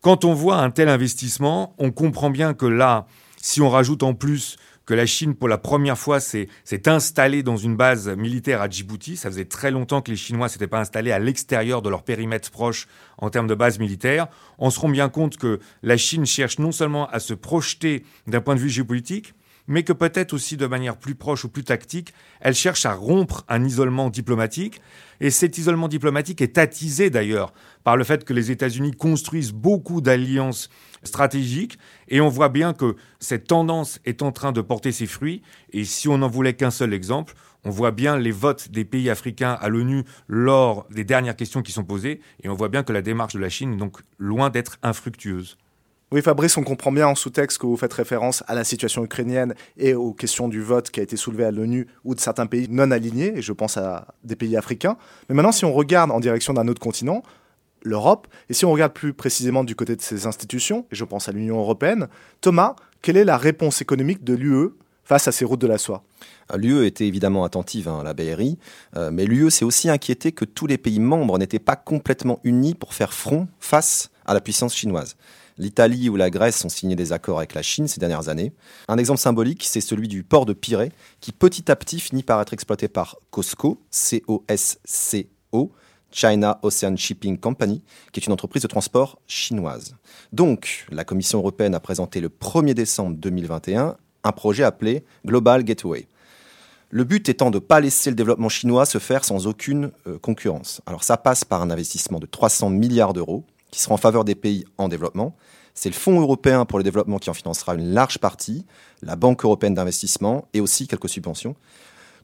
Quand 0.00 0.24
on 0.24 0.32
voit 0.32 0.56
un 0.58 0.70
tel 0.70 0.88
investissement, 0.88 1.74
on 1.78 1.90
comprend 1.90 2.30
bien 2.30 2.54
que 2.54 2.66
là, 2.66 3.06
si 3.36 3.60
on 3.60 3.68
rajoute 3.68 4.02
en 4.02 4.14
plus 4.14 4.56
que 4.86 4.94
la 4.94 5.04
Chine, 5.04 5.34
pour 5.34 5.48
la 5.48 5.58
première 5.58 5.98
fois, 5.98 6.20
s'est 6.20 6.48
installée 6.86 7.42
dans 7.42 7.56
une 7.56 7.76
base 7.76 8.08
militaire 8.08 8.62
à 8.62 8.70
Djibouti. 8.70 9.16
Ça 9.16 9.28
faisait 9.28 9.44
très 9.44 9.72
longtemps 9.72 10.00
que 10.00 10.12
les 10.12 10.16
Chinois 10.16 10.48
s'étaient 10.48 10.68
pas 10.68 10.80
installés 10.80 11.10
à 11.10 11.18
l'extérieur 11.18 11.82
de 11.82 11.90
leur 11.90 12.04
périmètre 12.04 12.50
proche 12.52 12.86
en 13.18 13.28
termes 13.28 13.48
de 13.48 13.54
base 13.54 13.80
militaire. 13.80 14.28
On 14.58 14.70
se 14.70 14.78
rend 14.78 14.88
bien 14.88 15.08
compte 15.08 15.36
que 15.36 15.58
la 15.82 15.96
Chine 15.96 16.24
cherche 16.24 16.60
non 16.60 16.70
seulement 16.70 17.08
à 17.08 17.18
se 17.18 17.34
projeter 17.34 18.04
d'un 18.28 18.40
point 18.40 18.54
de 18.54 18.60
vue 18.60 18.70
géopolitique, 18.70 19.34
mais 19.68 19.82
que 19.82 19.92
peut-être 19.92 20.32
aussi 20.32 20.56
de 20.56 20.66
manière 20.66 20.96
plus 20.96 21.14
proche 21.14 21.44
ou 21.44 21.48
plus 21.48 21.64
tactique, 21.64 22.12
elle 22.40 22.54
cherche 22.54 22.86
à 22.86 22.94
rompre 22.94 23.44
un 23.48 23.64
isolement 23.64 24.10
diplomatique. 24.10 24.80
Et 25.20 25.30
cet 25.30 25.58
isolement 25.58 25.88
diplomatique 25.88 26.40
est 26.40 26.58
attisé 26.58 27.10
d'ailleurs 27.10 27.52
par 27.84 27.96
le 27.96 28.04
fait 28.04 28.24
que 28.24 28.32
les 28.32 28.50
États-Unis 28.50 28.92
construisent 28.92 29.52
beaucoup 29.52 30.00
d'alliances 30.00 30.68
stratégiques. 31.02 31.78
Et 32.08 32.20
on 32.20 32.28
voit 32.28 32.48
bien 32.48 32.74
que 32.74 32.96
cette 33.18 33.46
tendance 33.46 34.00
est 34.04 34.22
en 34.22 34.32
train 34.32 34.52
de 34.52 34.60
porter 34.60 34.92
ses 34.92 35.06
fruits. 35.06 35.42
Et 35.72 35.84
si 35.84 36.08
on 36.08 36.18
n'en 36.18 36.28
voulait 36.28 36.54
qu'un 36.54 36.70
seul 36.70 36.92
exemple, 36.92 37.34
on 37.64 37.70
voit 37.70 37.90
bien 37.90 38.16
les 38.16 38.30
votes 38.30 38.70
des 38.70 38.84
pays 38.84 39.10
africains 39.10 39.56
à 39.60 39.68
l'ONU 39.68 40.04
lors 40.28 40.86
des 40.90 41.04
dernières 41.04 41.36
questions 41.36 41.62
qui 41.62 41.72
sont 41.72 41.84
posées. 41.84 42.20
Et 42.42 42.48
on 42.48 42.54
voit 42.54 42.68
bien 42.68 42.82
que 42.82 42.92
la 42.92 43.02
démarche 43.02 43.34
de 43.34 43.40
la 43.40 43.48
Chine 43.48 43.72
est 43.72 43.78
donc 43.78 43.98
loin 44.18 44.50
d'être 44.50 44.78
infructueuse. 44.82 45.56
Oui, 46.12 46.22
Fabrice, 46.22 46.56
on 46.56 46.62
comprend 46.62 46.92
bien 46.92 47.08
en 47.08 47.16
sous-texte 47.16 47.58
que 47.58 47.66
vous 47.66 47.76
faites 47.76 47.92
référence 47.92 48.44
à 48.46 48.54
la 48.54 48.62
situation 48.62 49.04
ukrainienne 49.04 49.56
et 49.76 49.94
aux 49.94 50.12
questions 50.12 50.46
du 50.48 50.62
vote 50.62 50.90
qui 50.92 51.00
a 51.00 51.02
été 51.02 51.16
soulevé 51.16 51.42
à 51.42 51.50
l'ONU 51.50 51.88
ou 52.04 52.14
de 52.14 52.20
certains 52.20 52.46
pays 52.46 52.68
non 52.70 52.92
alignés, 52.92 53.36
et 53.36 53.42
je 53.42 53.52
pense 53.52 53.76
à 53.76 54.14
des 54.22 54.36
pays 54.36 54.56
africains. 54.56 54.96
Mais 55.28 55.34
maintenant, 55.34 55.50
si 55.50 55.64
on 55.64 55.72
regarde 55.72 56.12
en 56.12 56.20
direction 56.20 56.54
d'un 56.54 56.68
autre 56.68 56.80
continent, 56.80 57.24
l'Europe, 57.82 58.28
et 58.48 58.54
si 58.54 58.64
on 58.64 58.70
regarde 58.70 58.92
plus 58.92 59.14
précisément 59.14 59.64
du 59.64 59.74
côté 59.74 59.96
de 59.96 60.00
ses 60.00 60.28
institutions, 60.28 60.86
et 60.92 60.94
je 60.94 61.04
pense 61.04 61.28
à 61.28 61.32
l'Union 61.32 61.58
européenne, 61.58 62.06
Thomas, 62.40 62.76
quelle 63.02 63.16
est 63.16 63.24
la 63.24 63.36
réponse 63.36 63.82
économique 63.82 64.22
de 64.22 64.34
l'UE 64.34 64.74
face 65.02 65.26
à 65.26 65.32
ces 65.32 65.44
routes 65.44 65.60
de 65.60 65.66
la 65.66 65.78
soie? 65.78 66.04
L'UE 66.54 66.86
était 66.86 67.08
évidemment 67.08 67.42
attentive 67.42 67.88
hein, 67.88 67.98
à 67.98 68.04
la 68.04 68.14
BRI, 68.14 68.58
euh, 68.94 69.10
mais 69.10 69.24
l'UE 69.24 69.50
s'est 69.50 69.64
aussi 69.64 69.90
inquiété 69.90 70.30
que 70.30 70.44
tous 70.44 70.68
les 70.68 70.78
pays 70.78 71.00
membres 71.00 71.36
n'étaient 71.36 71.58
pas 71.58 71.74
complètement 71.74 72.38
unis 72.44 72.74
pour 72.74 72.94
faire 72.94 73.12
front 73.12 73.48
face 73.58 74.10
à 74.24 74.34
la 74.34 74.40
puissance 74.40 74.72
chinoise. 74.72 75.16
L'Italie 75.58 76.08
ou 76.10 76.16
la 76.16 76.28
Grèce 76.28 76.64
ont 76.64 76.68
signé 76.68 76.96
des 76.96 77.12
accords 77.12 77.38
avec 77.38 77.54
la 77.54 77.62
Chine 77.62 77.88
ces 77.88 77.98
dernières 77.98 78.28
années. 78.28 78.52
Un 78.88 78.98
exemple 78.98 79.20
symbolique, 79.20 79.64
c'est 79.66 79.80
celui 79.80 80.06
du 80.06 80.22
port 80.22 80.44
de 80.44 80.52
Pirée, 80.52 80.92
qui 81.20 81.32
petit 81.32 81.70
à 81.70 81.76
petit 81.76 81.98
finit 81.98 82.22
par 82.22 82.40
être 82.40 82.52
exploité 82.52 82.88
par 82.88 83.16
COSCO, 83.30 83.80
C-O-S-C-O, 83.90 85.72
China 86.10 86.58
Ocean 86.62 86.96
Shipping 86.96 87.38
Company, 87.38 87.82
qui 88.12 88.20
est 88.20 88.26
une 88.26 88.32
entreprise 88.32 88.62
de 88.62 88.68
transport 88.68 89.18
chinoise. 89.26 89.94
Donc, 90.32 90.86
la 90.90 91.04
Commission 91.04 91.38
européenne 91.38 91.74
a 91.74 91.80
présenté 91.80 92.20
le 92.20 92.28
1er 92.28 92.74
décembre 92.74 93.16
2021 93.16 93.96
un 94.24 94.32
projet 94.32 94.64
appelé 94.64 95.04
Global 95.24 95.62
Gateway. 95.64 96.06
Le 96.90 97.04
but 97.04 97.28
étant 97.28 97.50
de 97.50 97.56
ne 97.56 97.60
pas 97.60 97.80
laisser 97.80 98.10
le 98.10 98.16
développement 98.16 98.48
chinois 98.48 98.86
se 98.86 98.98
faire 98.98 99.24
sans 99.24 99.46
aucune 99.46 99.90
euh, 100.06 100.18
concurrence. 100.18 100.80
Alors 100.86 101.02
ça 101.02 101.16
passe 101.16 101.44
par 101.44 101.62
un 101.62 101.70
investissement 101.70 102.18
de 102.18 102.26
300 102.26 102.70
milliards 102.70 103.12
d'euros 103.12 103.44
qui 103.70 103.80
sera 103.80 103.94
en 103.94 103.98
faveur 103.98 104.24
des 104.24 104.34
pays 104.34 104.64
en 104.78 104.88
développement. 104.88 105.36
C'est 105.74 105.88
le 105.90 105.94
Fonds 105.94 106.20
européen 106.20 106.64
pour 106.64 106.78
le 106.78 106.84
développement 106.84 107.18
qui 107.18 107.28
en 107.28 107.34
financera 107.34 107.74
une 107.74 107.92
large 107.92 108.18
partie, 108.18 108.64
la 109.02 109.16
Banque 109.16 109.44
européenne 109.44 109.74
d'investissement 109.74 110.48
et 110.54 110.60
aussi 110.60 110.88
quelques 110.88 111.08
subventions. 111.08 111.54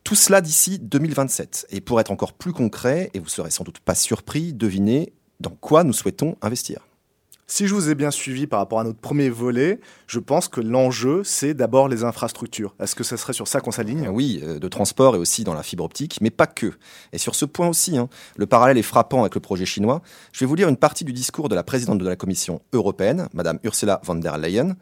Tout 0.04 0.14
cela 0.14 0.40
d'ici 0.40 0.78
2027. 0.78 1.66
Et 1.70 1.80
pour 1.80 2.00
être 2.00 2.10
encore 2.10 2.32
plus 2.32 2.52
concret, 2.52 3.10
et 3.14 3.18
vous 3.18 3.28
serez 3.28 3.50
sans 3.50 3.64
doute 3.64 3.78
pas 3.78 3.94
surpris, 3.94 4.52
devinez 4.52 5.12
dans 5.40 5.50
quoi 5.50 5.84
nous 5.84 5.92
souhaitons 5.92 6.36
investir. 6.42 6.86
Si 7.46 7.66
je 7.66 7.74
vous 7.74 7.90
ai 7.90 7.94
bien 7.94 8.10
suivi 8.10 8.46
par 8.46 8.60
rapport 8.60 8.80
à 8.80 8.84
notre 8.84 8.98
premier 8.98 9.28
volet, 9.28 9.80
je 10.06 10.18
pense 10.18 10.48
que 10.48 10.60
l'enjeu, 10.60 11.22
c'est 11.24 11.54
d'abord 11.54 11.88
les 11.88 12.04
infrastructures. 12.04 12.74
Est-ce 12.80 12.94
que 12.94 13.04
ce 13.04 13.16
serait 13.16 13.32
sur 13.32 13.48
ça 13.48 13.60
qu'on 13.60 13.72
s'aligne? 13.72 14.08
Oui, 14.08 14.40
euh, 14.42 14.58
de 14.58 14.68
transport 14.68 15.16
et 15.16 15.18
aussi 15.18 15.44
dans 15.44 15.52
la 15.52 15.62
fibre 15.62 15.84
optique, 15.84 16.18
mais 16.20 16.30
pas 16.30 16.46
que. 16.46 16.72
Et 17.12 17.18
sur 17.18 17.34
ce 17.34 17.44
point 17.44 17.68
aussi, 17.68 17.98
hein, 17.98 18.08
le 18.36 18.46
parallèle 18.46 18.78
est 18.78 18.82
frappant 18.82 19.20
avec 19.20 19.34
le 19.34 19.40
projet 19.40 19.66
chinois. 19.66 20.02
Je 20.32 20.40
vais 20.40 20.46
vous 20.46 20.54
lire 20.54 20.68
une 20.68 20.76
partie 20.76 21.04
du 21.04 21.12
discours 21.12 21.48
de 21.48 21.54
la 21.54 21.62
présidente 21.62 21.98
de 21.98 22.08
la 22.08 22.16
Commission 22.16 22.62
européenne, 22.72 23.28
Madame 23.34 23.58
Ursula 23.64 24.00
von 24.04 24.14
der 24.14 24.38
Leyen. 24.38 24.76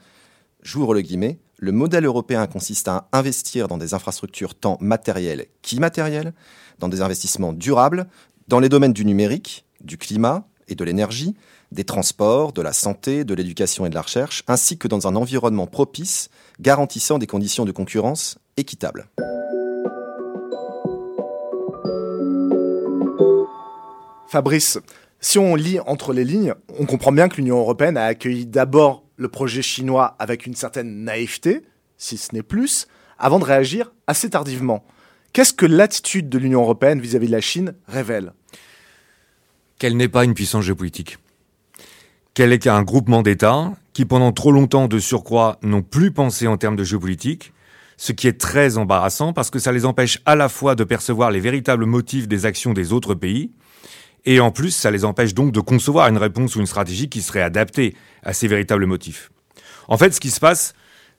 J'ouvre 0.63 0.95
le 0.95 1.01
guillemet. 1.01 1.41
Le 1.59 1.73
modèle 1.73 2.05
européen 2.05 2.47
consiste 2.47 2.89
à 2.89 3.09
investir 3.13 3.67
dans 3.69 3.79
des 3.79 3.95
infrastructures 3.95 4.55
tant 4.55 4.79
matérielles 4.81 5.47
qu'immatérielles, 5.63 6.35
dans 6.79 6.89
des 6.89 7.01
investissements 7.01 7.53
durables, 7.53 8.07
dans 8.49 8.61
les 8.61 8.69
domaines 8.69 8.93
du 8.93 9.05
numérique, 9.05 9.65
du 9.81 9.99
climat 9.99 10.47
et 10.69 10.75
de 10.75 10.85
l'énergie, 10.85 11.35
des 11.73 11.85
transports, 11.85 12.53
de 12.53 12.63
la 12.63 12.73
santé, 12.73 13.25
de 13.25 13.35
l'éducation 13.35 13.87
et 13.87 13.91
de 13.91 13.95
la 13.95 14.03
recherche, 14.03 14.43
ainsi 14.49 14.77
que 14.77 14.89
dans 14.89 15.07
un 15.07 15.15
environnement 15.15 15.67
propice 15.67 16.29
garantissant 16.61 17.19
des 17.19 17.27
conditions 17.27 17.65
de 17.65 17.73
concurrence 17.73 18.39
équitables. 18.57 19.09
Fabrice, 24.29 24.79
si 25.21 25.39
on 25.39 25.55
lit 25.55 25.81
entre 25.81 26.13
les 26.13 26.25
lignes, 26.25 26.55
on 26.79 26.87
comprend 26.87 27.13
bien 27.13 27.29
que 27.29 27.37
l'Union 27.37 27.59
européenne 27.59 27.97
a 27.97 28.05
accueilli 28.05 28.47
d'abord 28.47 29.05
le 29.17 29.29
projet 29.29 29.63
chinois 29.63 30.17
avec 30.19 30.47
une 30.47 30.55
certaine 30.55 31.05
naïveté, 31.05 31.63
si 31.99 32.17
ce 32.17 32.35
n'est 32.35 32.43
plus, 32.43 32.87
avant 33.19 33.39
de 33.39 33.45
réagir 33.45 33.93
assez 34.07 34.31
tardivement. 34.31 34.85
Qu'est-ce 35.33 35.53
que 35.53 35.67
l'attitude 35.67 36.29
de 36.29 36.39
l'Union 36.39 36.63
européenne 36.63 37.01
vis-à-vis 37.01 37.27
de 37.27 37.33
la 37.33 37.41
Chine 37.41 37.75
révèle? 37.87 38.33
Qu'elle 39.79 39.97
n'est 39.97 40.09
pas 40.09 40.25
une 40.25 40.35
puissance 40.35 40.65
géopolitique 40.65 41.19
qu'elle 42.41 42.55
est 42.55 42.59
qu'un 42.59 42.83
groupement 42.85 43.21
d'États 43.21 43.71
qui, 43.93 44.07
pendant 44.07 44.33
trop 44.33 44.51
longtemps 44.51 44.89
de 44.89 44.99
surcroît, 44.99 45.59
n'ont 45.63 45.83
plus 45.83 46.11
pensé 46.11 46.47
en 46.47 46.57
termes 46.57 46.75
de 46.75 46.85
géopolitique, 46.85 47.53
ce 47.99 48.13
qui 48.13 48.29
est 48.29 48.41
très 48.41 48.79
embarrassant 48.79 49.35
parce 49.35 49.51
que 49.51 49.59
ça 49.59 49.73
les 49.73 49.85
empêche 49.85 50.21
à 50.25 50.37
la 50.37 50.49
fois 50.49 50.75
de 50.75 50.83
percevoir 50.83 51.31
les 51.31 51.41
véritables 51.41 51.85
motifs 51.85 52.29
des 52.29 52.47
actions 52.47 52.73
des 52.73 52.95
autres 52.95 53.15
pays, 53.15 53.51
et 54.25 54.41
en 54.41 54.53
plus, 54.53 54.71
ça 54.71 54.91
les 54.91 55.05
empêche 55.05 55.35
donc 55.35 55.53
de 55.53 55.61
concevoir 55.61 56.09
une 56.09 56.17
réponse 56.17 56.57
ou 56.57 56.61
une 56.61 56.67
stratégie 56.67 57.11
qui 57.11 57.21
serait 57.21 57.43
adaptée 57.43 57.95
à 58.23 58.33
ces 58.33 58.49
véritables 58.49 58.87
motifs. 58.87 59.31
En 59.89 59.99
fait, 59.99 60.15
ce 60.15 60.21
qui 60.21 60.31
se 60.31 60.41
passe, 60.41 60.73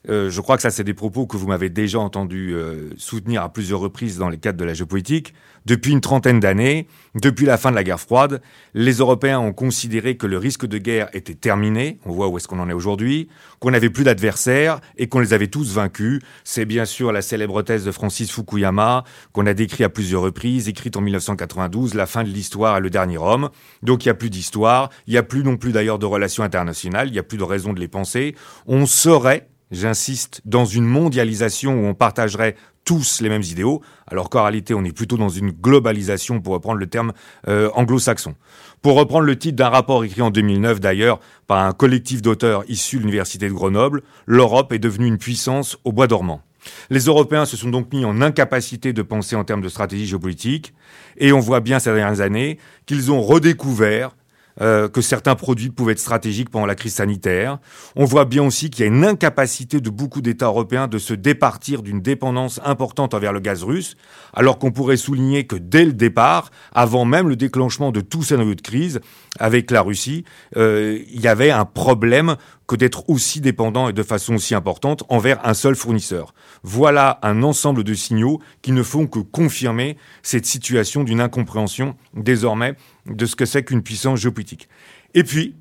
euh, 0.09 0.31
je 0.31 0.41
crois 0.41 0.55
que 0.55 0.63
ça, 0.63 0.71
c'est 0.71 0.83
des 0.83 0.95
propos 0.95 1.27
que 1.27 1.37
vous 1.37 1.45
m'avez 1.45 1.69
déjà 1.69 1.99
entendu 1.99 2.55
euh, 2.55 2.89
soutenir 2.97 3.43
à 3.43 3.53
plusieurs 3.53 3.79
reprises 3.79 4.17
dans 4.17 4.29
les 4.29 4.39
cadres 4.39 4.57
de 4.57 4.65
la 4.65 4.73
géopolitique. 4.73 5.35
Depuis 5.65 5.91
une 5.91 6.01
trentaine 6.01 6.39
d'années, 6.39 6.87
depuis 7.13 7.45
la 7.45 7.57
fin 7.57 7.69
de 7.69 7.75
la 7.75 7.83
guerre 7.83 7.99
froide, 7.99 8.41
les 8.73 8.93
Européens 8.93 9.39
ont 9.39 9.53
considéré 9.53 10.17
que 10.17 10.25
le 10.25 10.37
risque 10.37 10.65
de 10.65 10.79
guerre 10.79 11.09
était 11.13 11.35
terminé. 11.35 11.99
On 12.05 12.11
voit 12.11 12.29
où 12.29 12.37
est-ce 12.37 12.47
qu'on 12.47 12.59
en 12.59 12.69
est 12.69 12.73
aujourd'hui, 12.73 13.27
qu'on 13.59 13.71
n'avait 13.71 13.91
plus 13.91 14.03
d'adversaires 14.03 14.81
et 14.97 15.07
qu'on 15.07 15.19
les 15.19 15.33
avait 15.33 15.47
tous 15.47 15.73
vaincus. 15.73 16.21
C'est 16.43 16.65
bien 16.65 16.85
sûr 16.85 17.11
la 17.11 17.21
célèbre 17.21 17.61
thèse 17.61 17.85
de 17.85 17.91
Francis 17.91 18.31
Fukuyama 18.31 19.03
qu'on 19.33 19.45
a 19.45 19.53
décrit 19.53 19.83
à 19.83 19.89
plusieurs 19.89 20.21
reprises, 20.21 20.67
écrite 20.67 20.97
en 20.97 21.01
1992, 21.01 21.93
la 21.93 22.07
fin 22.07 22.23
de 22.23 22.29
l'histoire 22.29 22.77
et 22.77 22.81
le 22.81 22.89
dernier 22.89 23.17
homme. 23.17 23.49
Donc 23.83 24.03
il 24.03 24.07
n'y 24.07 24.11
a 24.11 24.15
plus 24.15 24.31
d'histoire, 24.31 24.89
il 25.05 25.11
n'y 25.11 25.17
a 25.17 25.23
plus 25.23 25.43
non 25.43 25.57
plus 25.57 25.71
d'ailleurs 25.71 25.99
de 25.99 26.05
relations 26.07 26.43
internationales, 26.43 27.07
il 27.07 27.13
n'y 27.13 27.19
a 27.19 27.23
plus 27.23 27.37
de 27.37 27.43
raison 27.43 27.73
de 27.73 27.79
les 27.79 27.87
penser. 27.87 28.35
On 28.65 28.85
saurait 28.87 29.47
j'insiste, 29.71 30.41
dans 30.45 30.65
une 30.65 30.85
mondialisation 30.85 31.73
où 31.73 31.85
on 31.85 31.93
partagerait 31.93 32.55
tous 32.85 33.21
les 33.21 33.29
mêmes 33.29 33.43
idéaux, 33.43 33.81
alors 34.07 34.29
qu'en 34.29 34.43
réalité 34.43 34.73
on 34.73 34.83
est 34.83 34.91
plutôt 34.95 35.17
dans 35.17 35.29
une 35.29 35.51
globalisation, 35.51 36.41
pour 36.41 36.53
reprendre 36.53 36.79
le 36.79 36.87
terme 36.87 37.13
euh, 37.47 37.69
anglo-saxon. 37.73 38.35
Pour 38.81 38.95
reprendre 38.95 39.25
le 39.25 39.37
titre 39.37 39.55
d'un 39.55 39.69
rapport 39.69 40.03
écrit 40.03 40.21
en 40.21 40.31
2009 40.31 40.79
d'ailleurs 40.79 41.19
par 41.47 41.59
un 41.59 41.73
collectif 41.73 42.21
d'auteurs 42.21 42.63
issus 42.67 42.97
de 42.97 43.01
l'Université 43.01 43.47
de 43.47 43.53
Grenoble, 43.53 44.01
l'Europe 44.25 44.73
est 44.73 44.79
devenue 44.79 45.07
une 45.07 45.17
puissance 45.17 45.77
au 45.83 45.91
bois 45.91 46.07
dormant. 46.07 46.41
Les 46.89 47.05
Européens 47.05 47.45
se 47.45 47.57
sont 47.57 47.69
donc 47.69 47.91
mis 47.91 48.05
en 48.05 48.21
incapacité 48.21 48.93
de 48.93 49.01
penser 49.01 49.35
en 49.35 49.43
termes 49.43 49.61
de 49.61 49.69
stratégie 49.69 50.05
géopolitique, 50.05 50.73
et 51.17 51.31
on 51.31 51.39
voit 51.39 51.59
bien 51.59 51.79
ces 51.79 51.93
dernières 51.93 52.21
années 52.21 52.57
qu'ils 52.85 53.11
ont 53.11 53.21
redécouvert 53.21 54.15
euh, 54.59 54.89
que 54.89 55.01
certains 55.01 55.35
produits 55.35 55.69
pouvaient 55.69 55.93
être 55.93 55.99
stratégiques 55.99 56.49
pendant 56.49 56.65
la 56.65 56.75
crise 56.75 56.95
sanitaire. 56.95 57.59
On 57.95 58.05
voit 58.05 58.25
bien 58.25 58.43
aussi 58.43 58.69
qu'il 58.69 58.85
y 58.85 58.87
a 58.87 58.91
une 58.91 59.05
incapacité 59.05 59.79
de 59.79 59.89
beaucoup 59.89 60.21
d'États 60.21 60.47
européens 60.47 60.87
de 60.87 60.97
se 60.97 61.13
départir 61.13 61.83
d'une 61.83 62.01
dépendance 62.01 62.59
importante 62.65 63.13
envers 63.13 63.33
le 63.33 63.39
gaz 63.39 63.63
russe, 63.63 63.95
alors 64.33 64.59
qu'on 64.59 64.71
pourrait 64.71 64.97
souligner 64.97 65.45
que 65.45 65.55
dès 65.55 65.85
le 65.85 65.93
départ, 65.93 66.51
avant 66.73 67.05
même 67.05 67.29
le 67.29 67.35
déclenchement 67.35 67.91
de 67.91 68.01
tout 68.01 68.23
scénario 68.23 68.55
de 68.55 68.61
crise 68.61 68.99
avec 69.39 69.71
la 69.71 69.81
Russie, 69.81 70.25
euh, 70.57 70.99
il 71.09 71.21
y 71.21 71.27
avait 71.27 71.51
un 71.51 71.65
problème 71.65 72.35
que 72.67 72.75
d'être 72.75 73.09
aussi 73.09 73.41
dépendant 73.41 73.89
et 73.89 73.93
de 73.93 74.03
façon 74.03 74.35
aussi 74.35 74.55
importante 74.55 75.03
envers 75.09 75.45
un 75.45 75.53
seul 75.53 75.75
fournisseur. 75.75 76.33
Voilà 76.63 77.19
un 77.21 77.43
ensemble 77.43 77.83
de 77.83 77.93
signaux 77.93 78.39
qui 78.61 78.71
ne 78.71 78.83
font 78.83 79.07
que 79.07 79.19
confirmer 79.19 79.97
cette 80.21 80.45
situation 80.45 81.03
d'une 81.03 81.21
incompréhension 81.21 81.95
désormais 82.13 82.75
de 83.05 83.25
ce 83.25 83.35
que 83.35 83.45
c'est 83.45 83.63
qu'une 83.63 83.83
puissance 83.83 84.19
géopolitique. 84.19 84.67
Et 85.13 85.23
puis, 85.23 85.55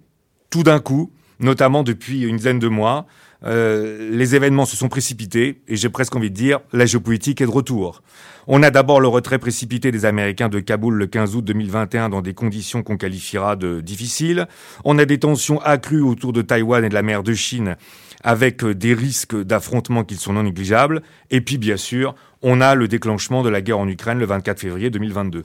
tout 0.50 0.62
d'un 0.62 0.80
coup, 0.80 1.12
notamment 1.38 1.82
depuis 1.82 2.22
une 2.22 2.36
dizaine 2.36 2.58
de 2.58 2.68
mois, 2.68 3.06
euh, 3.44 4.10
les 4.10 4.34
événements 4.34 4.66
se 4.66 4.76
sont 4.76 4.88
précipités 4.88 5.62
et 5.68 5.76
j'ai 5.76 5.88
presque 5.88 6.14
envie 6.14 6.30
de 6.30 6.34
dire 6.34 6.60
la 6.72 6.86
géopolitique 6.86 7.40
est 7.40 7.46
de 7.46 7.50
retour. 7.50 8.02
On 8.46 8.62
a 8.62 8.70
d'abord 8.70 9.00
le 9.00 9.08
retrait 9.08 9.38
précipité 9.38 9.92
des 9.92 10.04
Américains 10.04 10.48
de 10.48 10.60
Kaboul 10.60 10.94
le 10.94 11.06
15 11.06 11.36
août 11.36 11.44
2021 11.44 12.08
dans 12.08 12.22
des 12.22 12.34
conditions 12.34 12.82
qu'on 12.82 12.96
qualifiera 12.96 13.56
de 13.56 13.80
difficiles. 13.80 14.46
On 14.84 14.98
a 14.98 15.04
des 15.04 15.18
tensions 15.18 15.60
accrues 15.60 16.02
autour 16.02 16.32
de 16.32 16.42
Taïwan 16.42 16.84
et 16.84 16.88
de 16.88 16.94
la 16.94 17.02
mer 17.02 17.22
de 17.22 17.34
Chine 17.34 17.76
avec 18.22 18.64
des 18.64 18.92
risques 18.92 19.36
d'affrontement 19.36 20.04
qui 20.04 20.16
sont 20.16 20.32
non 20.32 20.42
négligeables. 20.42 21.02
Et 21.30 21.40
puis 21.40 21.58
bien 21.58 21.76
sûr, 21.76 22.14
on 22.42 22.60
a 22.60 22.74
le 22.74 22.88
déclenchement 22.88 23.42
de 23.42 23.48
la 23.48 23.62
guerre 23.62 23.78
en 23.78 23.88
Ukraine 23.88 24.18
le 24.18 24.26
24 24.26 24.60
février 24.60 24.90
2022. 24.90 25.44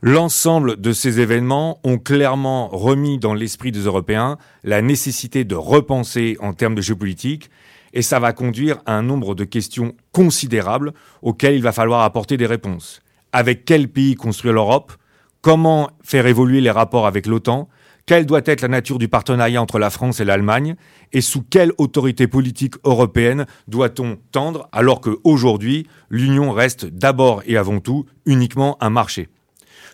L'ensemble 0.00 0.80
de 0.80 0.92
ces 0.92 1.18
événements 1.18 1.80
ont 1.82 1.98
clairement 1.98 2.68
remis 2.68 3.18
dans 3.18 3.34
l'esprit 3.34 3.72
des 3.72 3.80
Européens 3.80 4.38
la 4.62 4.80
nécessité 4.80 5.42
de 5.42 5.56
repenser 5.56 6.36
en 6.38 6.52
termes 6.52 6.76
de 6.76 6.80
géopolitique, 6.80 7.50
et 7.92 8.02
ça 8.02 8.20
va 8.20 8.32
conduire 8.32 8.78
à 8.86 8.94
un 8.94 9.02
nombre 9.02 9.34
de 9.34 9.42
questions 9.42 9.96
considérables 10.12 10.92
auxquelles 11.22 11.56
il 11.56 11.62
va 11.62 11.72
falloir 11.72 12.02
apporter 12.02 12.36
des 12.36 12.46
réponses. 12.46 13.00
Avec 13.32 13.64
quel 13.64 13.88
pays 13.88 14.14
construire 14.14 14.54
l'Europe? 14.54 14.92
Comment 15.40 15.90
faire 16.04 16.26
évoluer 16.26 16.60
les 16.60 16.70
rapports 16.70 17.08
avec 17.08 17.26
l'OTAN? 17.26 17.68
Quelle 18.06 18.24
doit 18.24 18.42
être 18.44 18.60
la 18.60 18.68
nature 18.68 19.00
du 19.00 19.08
partenariat 19.08 19.60
entre 19.60 19.80
la 19.80 19.90
France 19.90 20.20
et 20.20 20.24
l'Allemagne? 20.24 20.76
Et 21.12 21.20
sous 21.20 21.42
quelle 21.42 21.72
autorité 21.76 22.28
politique 22.28 22.74
européenne 22.84 23.46
doit-on 23.66 24.16
tendre 24.30 24.68
alors 24.70 25.00
qu'aujourd'hui, 25.00 25.88
l'Union 26.08 26.52
reste 26.52 26.86
d'abord 26.86 27.42
et 27.46 27.56
avant 27.56 27.80
tout 27.80 28.06
uniquement 28.26 28.76
un 28.80 28.90
marché? 28.90 29.28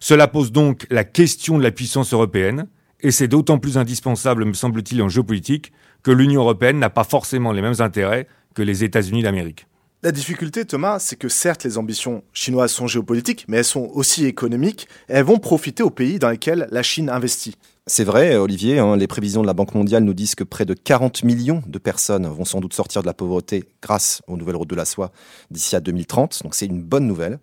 Cela 0.05 0.29
pose 0.29 0.53
donc 0.53 0.87
la 0.91 1.03
question 1.03 1.57
de 1.57 1.63
la 1.63 1.71
puissance 1.71 2.13
européenne, 2.13 2.67
et 3.01 3.11
c'est 3.11 3.27
d'autant 3.27 3.57
plus 3.57 3.79
indispensable, 3.79 4.45
me 4.45 4.53
semble-t-il, 4.53 5.01
en 5.01 5.09
géopolitique, 5.09 5.73
que 6.03 6.11
l'Union 6.11 6.43
européenne 6.43 6.79
n'a 6.79 6.91
pas 6.91 7.05
forcément 7.05 7.53
les 7.53 7.63
mêmes 7.63 7.81
intérêts 7.81 8.29
que 8.55 8.61
les 8.61 8.85
États-Unis 8.85 9.23
d'Amérique. 9.23 9.67
La 10.03 10.13
difficulté, 10.13 10.67
Thomas, 10.67 10.99
c'est 10.99 11.17
que 11.17 11.31
certes, 11.31 11.65
les 11.65 11.79
ambitions 11.79 12.23
chinoises 12.35 12.73
sont 12.73 12.87
géopolitiques, 12.87 13.47
mais 13.49 13.57
elles 13.57 13.65
sont 13.65 13.91
aussi 13.95 14.27
économiques, 14.27 14.89
et 15.09 15.15
elles 15.15 15.25
vont 15.25 15.39
profiter 15.39 15.83
aux 15.83 15.89
pays 15.89 16.19
dans 16.19 16.29
lesquels 16.29 16.69
la 16.71 16.83
Chine 16.83 17.09
investit. 17.09 17.57
C'est 17.87 18.05
vrai, 18.05 18.37
Olivier, 18.37 18.81
hein, 18.81 18.99
les 18.99 19.07
prévisions 19.07 19.41
de 19.41 19.47
la 19.47 19.55
Banque 19.55 19.75
mondiale 19.75 20.05
nous 20.05 20.13
disent 20.13 20.35
que 20.35 20.45
près 20.45 20.67
de 20.67 20.75
40 20.75 21.25
millions 21.25 21.63
de 21.67 21.79
personnes 21.79 22.27
vont 22.27 22.45
sans 22.45 22.61
doute 22.61 22.75
sortir 22.75 23.01
de 23.01 23.07
la 23.07 23.15
pauvreté 23.15 23.65
grâce 23.81 24.21
aux 24.27 24.37
nouvelles 24.37 24.57
routes 24.57 24.69
de 24.69 24.75
la 24.75 24.85
soie 24.85 25.13
d'ici 25.51 25.75
à 25.75 25.81
2030, 25.81 26.43
donc 26.43 26.55
c'est 26.55 26.67
une 26.67 26.83
bonne 26.83 27.07
nouvelle. 27.07 27.39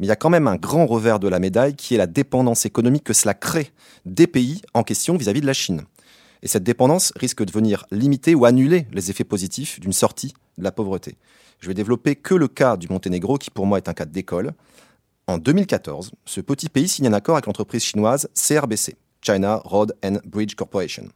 Mais 0.00 0.06
il 0.06 0.08
y 0.08 0.12
a 0.12 0.16
quand 0.16 0.30
même 0.30 0.48
un 0.48 0.56
grand 0.56 0.86
revers 0.86 1.20
de 1.20 1.28
la 1.28 1.38
médaille 1.38 1.76
qui 1.76 1.94
est 1.94 1.98
la 1.98 2.06
dépendance 2.06 2.64
économique 2.64 3.04
que 3.04 3.12
cela 3.12 3.34
crée 3.34 3.70
des 4.06 4.26
pays 4.26 4.62
en 4.72 4.82
question 4.82 5.14
vis-à-vis 5.18 5.42
de 5.42 5.46
la 5.46 5.52
Chine. 5.52 5.82
Et 6.42 6.48
cette 6.48 6.64
dépendance 6.64 7.12
risque 7.16 7.44
de 7.44 7.52
venir 7.52 7.84
limiter 7.90 8.34
ou 8.34 8.46
annuler 8.46 8.86
les 8.92 9.10
effets 9.10 9.24
positifs 9.24 9.78
d'une 9.78 9.92
sortie 9.92 10.32
de 10.56 10.64
la 10.64 10.72
pauvreté. 10.72 11.18
Je 11.58 11.68
vais 11.68 11.74
développer 11.74 12.16
que 12.16 12.34
le 12.34 12.48
cas 12.48 12.78
du 12.78 12.88
Monténégro, 12.88 13.36
qui 13.36 13.50
pour 13.50 13.66
moi 13.66 13.76
est 13.76 13.90
un 13.90 13.92
cas 13.92 14.06
d'école. 14.06 14.54
En 15.26 15.36
2014, 15.36 16.12
ce 16.24 16.40
petit 16.40 16.70
pays 16.70 16.88
signe 16.88 17.08
un 17.08 17.12
accord 17.12 17.34
avec 17.34 17.44
l'entreprise 17.44 17.82
chinoise 17.82 18.30
CRBC, 18.32 18.96
China 19.20 19.60
Road 19.66 19.94
and 20.02 20.16
Bridge 20.24 20.54
Corporation, 20.54 21.10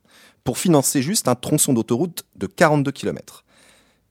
pour 0.45 0.59
financer 0.59 1.01
juste 1.01 1.27
un 1.27 1.35
tronçon 1.35 1.73
d'autoroute 1.73 2.27
de 2.37 2.47
42 2.47 2.93
km. 2.93 3.47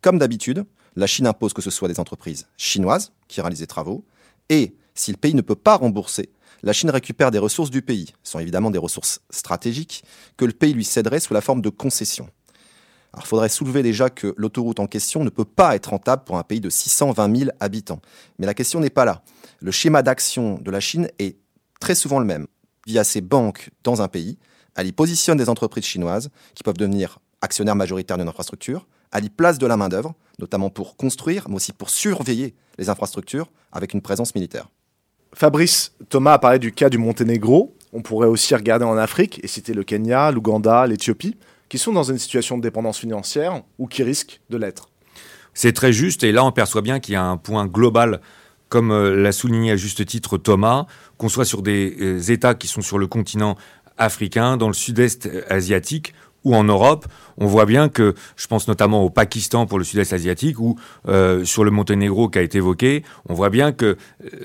Comme 0.01 0.17
d'habitude, 0.17 0.65
la 0.95 1.05
Chine 1.05 1.27
impose 1.27 1.53
que 1.53 1.61
ce 1.61 1.69
soit 1.69 1.89
des 1.89 1.99
entreprises 1.99 2.47
chinoises 2.57 3.11
qui 3.27 3.39
réalisent 3.39 3.61
les 3.61 3.67
travaux, 3.67 4.03
et 4.53 4.75
si 4.93 5.11
le 5.11 5.17
pays 5.17 5.33
ne 5.33 5.41
peut 5.41 5.55
pas 5.55 5.77
rembourser, 5.77 6.29
la 6.61 6.73
Chine 6.73 6.91
récupère 6.91 7.31
des 7.31 7.39
ressources 7.39 7.71
du 7.71 7.81
pays, 7.81 8.13
ce 8.21 8.33
sont 8.33 8.39
évidemment 8.39 8.69
des 8.69 8.77
ressources 8.77 9.19
stratégiques, 9.31 10.03
que 10.37 10.45
le 10.45 10.51
pays 10.51 10.73
lui 10.73 10.85
céderait 10.85 11.19
sous 11.19 11.33
la 11.33 11.41
forme 11.41 11.61
de 11.61 11.69
concessions. 11.69 12.29
Alors, 13.13 13.25
il 13.25 13.27
faudrait 13.27 13.49
soulever 13.49 13.81
déjà 13.81 14.11
que 14.11 14.35
l'autoroute 14.37 14.79
en 14.79 14.85
question 14.85 15.23
ne 15.23 15.31
peut 15.31 15.43
pas 15.43 15.75
être 15.75 15.87
rentable 15.87 16.23
pour 16.23 16.37
un 16.37 16.43
pays 16.43 16.61
de 16.61 16.69
620 16.69 17.35
000 17.35 17.51
habitants. 17.59 17.99
Mais 18.37 18.45
la 18.45 18.53
question 18.53 18.79
n'est 18.79 18.91
pas 18.91 19.05
là. 19.05 19.23
Le 19.59 19.71
schéma 19.71 20.03
d'action 20.03 20.59
de 20.61 20.69
la 20.69 20.79
Chine 20.79 21.09
est 21.17 21.37
très 21.79 21.95
souvent 21.95 22.19
le 22.19 22.25
même. 22.25 22.45
Via 22.85 23.03
ses 23.03 23.21
banques 23.21 23.71
dans 23.83 24.03
un 24.03 24.07
pays, 24.07 24.37
elle 24.75 24.85
y 24.85 24.91
positionne 24.91 25.37
des 25.37 25.49
entreprises 25.49 25.85
chinoises 25.85 26.29
qui 26.53 26.61
peuvent 26.61 26.77
devenir 26.77 27.17
actionnaires 27.41 27.75
majoritaires 27.75 28.17
d'une 28.17 28.27
infrastructure, 28.27 28.87
elle 29.13 29.25
y 29.25 29.29
place 29.29 29.57
de 29.59 29.67
la 29.67 29.77
main-d'œuvre, 29.77 30.15
notamment 30.39 30.69
pour 30.69 30.97
construire, 30.97 31.47
mais 31.47 31.55
aussi 31.55 31.71
pour 31.71 31.89
surveiller 31.89 32.55
les 32.77 32.89
infrastructures 32.89 33.49
avec 33.71 33.93
une 33.93 34.01
présence 34.01 34.35
militaire. 34.35 34.67
Fabrice, 35.33 35.93
Thomas 36.09 36.33
a 36.33 36.39
parlé 36.39 36.59
du 36.59 36.71
cas 36.71 36.89
du 36.89 36.97
Monténégro. 36.97 37.75
On 37.91 38.01
pourrait 38.01 38.27
aussi 38.27 38.53
regarder 38.55 38.85
en 38.85 38.97
Afrique 38.97 39.39
et 39.43 39.47
citer 39.47 39.73
le 39.73 39.83
Kenya, 39.83 40.31
l'Ouganda, 40.31 40.85
l'Éthiopie, 40.87 41.37
qui 41.69 41.77
sont 41.77 41.91
dans 41.91 42.03
une 42.03 42.17
situation 42.17 42.57
de 42.57 42.61
dépendance 42.61 42.99
financière 42.99 43.61
ou 43.79 43.87
qui 43.87 44.03
risquent 44.03 44.41
de 44.49 44.57
l'être. 44.57 44.89
C'est 45.53 45.73
très 45.73 45.93
juste, 45.93 46.23
et 46.23 46.31
là 46.31 46.43
on 46.43 46.51
perçoit 46.51 46.81
bien 46.81 46.99
qu'il 46.99 47.13
y 47.13 47.17
a 47.17 47.23
un 47.23 47.37
point 47.37 47.67
global, 47.67 48.21
comme 48.69 48.91
euh, 48.91 49.15
l'a 49.15 49.31
souligné 49.31 49.71
à 49.71 49.75
juste 49.75 50.03
titre 50.05 50.39
Thomas, 50.39 50.87
qu'on 51.17 51.29
soit 51.29 51.45
sur 51.45 51.61
des 51.61 51.95
euh, 51.99 52.19
États 52.31 52.55
qui 52.55 52.67
sont 52.67 52.81
sur 52.81 52.97
le 52.97 53.05
continent 53.05 53.55
africain, 53.97 54.57
dans 54.57 54.67
le 54.67 54.73
sud-est 54.73 55.29
asiatique, 55.49 56.15
ou 56.43 56.55
en 56.55 56.63
Europe, 56.63 57.05
on 57.37 57.45
voit 57.45 57.65
bien 57.65 57.89
que, 57.89 58.13
je 58.35 58.47
pense 58.47 58.67
notamment 58.67 59.03
au 59.03 59.09
Pakistan 59.09 59.65
pour 59.65 59.79
le 59.79 59.83
sud-est 59.83 60.13
asiatique, 60.13 60.59
ou 60.59 60.77
euh, 61.07 61.45
sur 61.45 61.63
le 61.63 61.71
Monténégro 61.71 62.29
qui 62.29 62.39
a 62.39 62.41
été 62.41 62.57
évoqué, 62.59 63.03
on 63.27 63.33
voit 63.33 63.49
bien 63.49 63.71
qu'il 63.71 63.95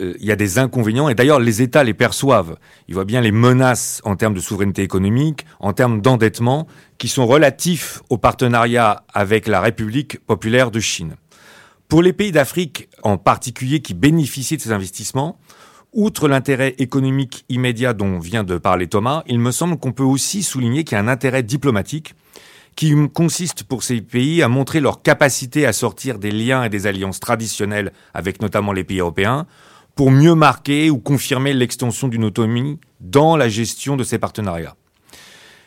euh, 0.00 0.14
y 0.20 0.32
a 0.32 0.36
des 0.36 0.58
inconvénients, 0.58 1.08
et 1.08 1.14
d'ailleurs 1.14 1.40
les 1.40 1.62
États 1.62 1.84
les 1.84 1.94
perçoivent. 1.94 2.56
Ils 2.88 2.94
voient 2.94 3.04
bien 3.04 3.20
les 3.20 3.32
menaces 3.32 4.00
en 4.04 4.16
termes 4.16 4.34
de 4.34 4.40
souveraineté 4.40 4.82
économique, 4.82 5.44
en 5.60 5.72
termes 5.72 6.00
d'endettement, 6.00 6.66
qui 6.98 7.08
sont 7.08 7.26
relatifs 7.26 8.00
au 8.10 8.18
partenariat 8.18 9.04
avec 9.12 9.46
la 9.46 9.60
République 9.60 10.24
populaire 10.26 10.70
de 10.70 10.80
Chine. 10.80 11.14
Pour 11.88 12.02
les 12.02 12.12
pays 12.12 12.32
d'Afrique 12.32 12.88
en 13.02 13.16
particulier 13.16 13.80
qui 13.80 13.94
bénéficient 13.94 14.56
de 14.56 14.62
ces 14.62 14.72
investissements, 14.72 15.38
Outre 16.00 16.28
l'intérêt 16.28 16.76
économique 16.78 17.44
immédiat 17.48 17.92
dont 17.92 18.20
vient 18.20 18.44
de 18.44 18.56
parler 18.56 18.86
Thomas, 18.86 19.24
il 19.26 19.40
me 19.40 19.50
semble 19.50 19.78
qu'on 19.78 19.90
peut 19.90 20.04
aussi 20.04 20.44
souligner 20.44 20.84
qu'il 20.84 20.94
y 20.94 21.00
a 21.00 21.02
un 21.02 21.08
intérêt 21.08 21.42
diplomatique 21.42 22.14
qui 22.76 22.94
consiste 23.12 23.64
pour 23.64 23.82
ces 23.82 24.00
pays 24.00 24.40
à 24.40 24.46
montrer 24.46 24.78
leur 24.78 25.02
capacité 25.02 25.66
à 25.66 25.72
sortir 25.72 26.20
des 26.20 26.30
liens 26.30 26.62
et 26.62 26.68
des 26.68 26.86
alliances 26.86 27.18
traditionnelles 27.18 27.92
avec 28.14 28.40
notamment 28.40 28.72
les 28.72 28.84
pays 28.84 29.00
européens 29.00 29.48
pour 29.96 30.12
mieux 30.12 30.36
marquer 30.36 30.88
ou 30.88 30.98
confirmer 30.98 31.52
l'extension 31.52 32.06
d'une 32.06 32.22
autonomie 32.22 32.78
dans 33.00 33.36
la 33.36 33.48
gestion 33.48 33.96
de 33.96 34.04
ces 34.04 34.20
partenariats. 34.20 34.76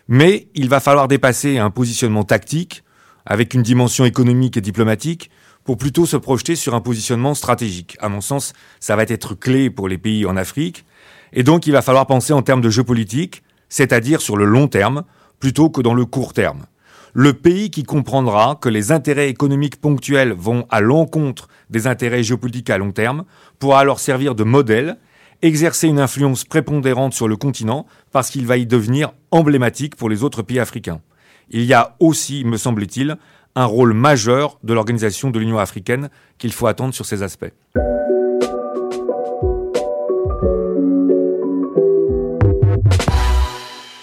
Mais 0.07 0.47
il 0.55 0.69
va 0.69 0.79
falloir 0.79 1.09
dépasser 1.09 1.57
un 1.57 1.71
positionnement 1.71 2.23
tactique 2.23 2.85
avec 3.25 3.53
une 3.53 3.63
dimension 3.63 4.05
économique 4.05 4.55
et 4.55 4.61
diplomatique 4.61 5.29
pour 5.63 5.77
plutôt 5.77 6.05
se 6.05 6.17
projeter 6.17 6.55
sur 6.55 6.73
un 6.73 6.81
positionnement 6.81 7.33
stratégique. 7.33 7.97
À 7.99 8.09
mon 8.09 8.21
sens, 8.21 8.53
ça 8.79 8.95
va 8.95 9.03
être 9.03 9.35
clé 9.35 9.69
pour 9.69 9.87
les 9.87 9.97
pays 9.97 10.25
en 10.25 10.37
Afrique. 10.37 10.85
Et 11.33 11.43
donc, 11.43 11.67
il 11.67 11.71
va 11.71 11.81
falloir 11.81 12.07
penser 12.07 12.33
en 12.33 12.41
termes 12.41 12.61
de 12.61 12.69
jeu 12.69 12.83
politique, 12.83 13.43
c'est-à-dire 13.69 14.21
sur 14.21 14.37
le 14.37 14.45
long 14.45 14.67
terme, 14.67 15.03
plutôt 15.39 15.69
que 15.69 15.81
dans 15.81 15.93
le 15.93 16.05
court 16.05 16.33
terme. 16.33 16.65
Le 17.13 17.33
pays 17.33 17.71
qui 17.71 17.83
comprendra 17.83 18.57
que 18.61 18.69
les 18.69 18.91
intérêts 18.91 19.29
économiques 19.29 19.81
ponctuels 19.81 20.31
vont 20.31 20.65
à 20.69 20.79
l'encontre 20.79 21.49
des 21.69 21.87
intérêts 21.87 22.23
géopolitiques 22.23 22.69
à 22.69 22.77
long 22.77 22.91
terme 22.91 23.25
pourra 23.59 23.81
alors 23.81 23.99
servir 23.99 24.33
de 24.33 24.45
modèle, 24.45 24.97
exercer 25.41 25.87
une 25.89 25.99
influence 25.99 26.45
prépondérante 26.45 27.13
sur 27.13 27.27
le 27.27 27.35
continent 27.35 27.85
parce 28.11 28.29
qu'il 28.29 28.45
va 28.45 28.55
y 28.55 28.65
devenir 28.65 29.11
emblématique 29.31 29.97
pour 29.97 30.09
les 30.09 30.23
autres 30.23 30.41
pays 30.41 30.59
africains. 30.59 31.01
Il 31.49 31.65
y 31.65 31.73
a 31.73 31.95
aussi, 31.99 32.45
me 32.45 32.55
semble-t-il, 32.55 33.17
un 33.55 33.65
rôle 33.65 33.93
majeur 33.93 34.59
de 34.63 34.73
l'organisation 34.73 35.29
de 35.29 35.39
l'Union 35.39 35.59
africaine 35.59 36.09
qu'il 36.37 36.53
faut 36.53 36.67
attendre 36.67 36.93
sur 36.93 37.05
ces 37.05 37.23
aspects. 37.23 37.51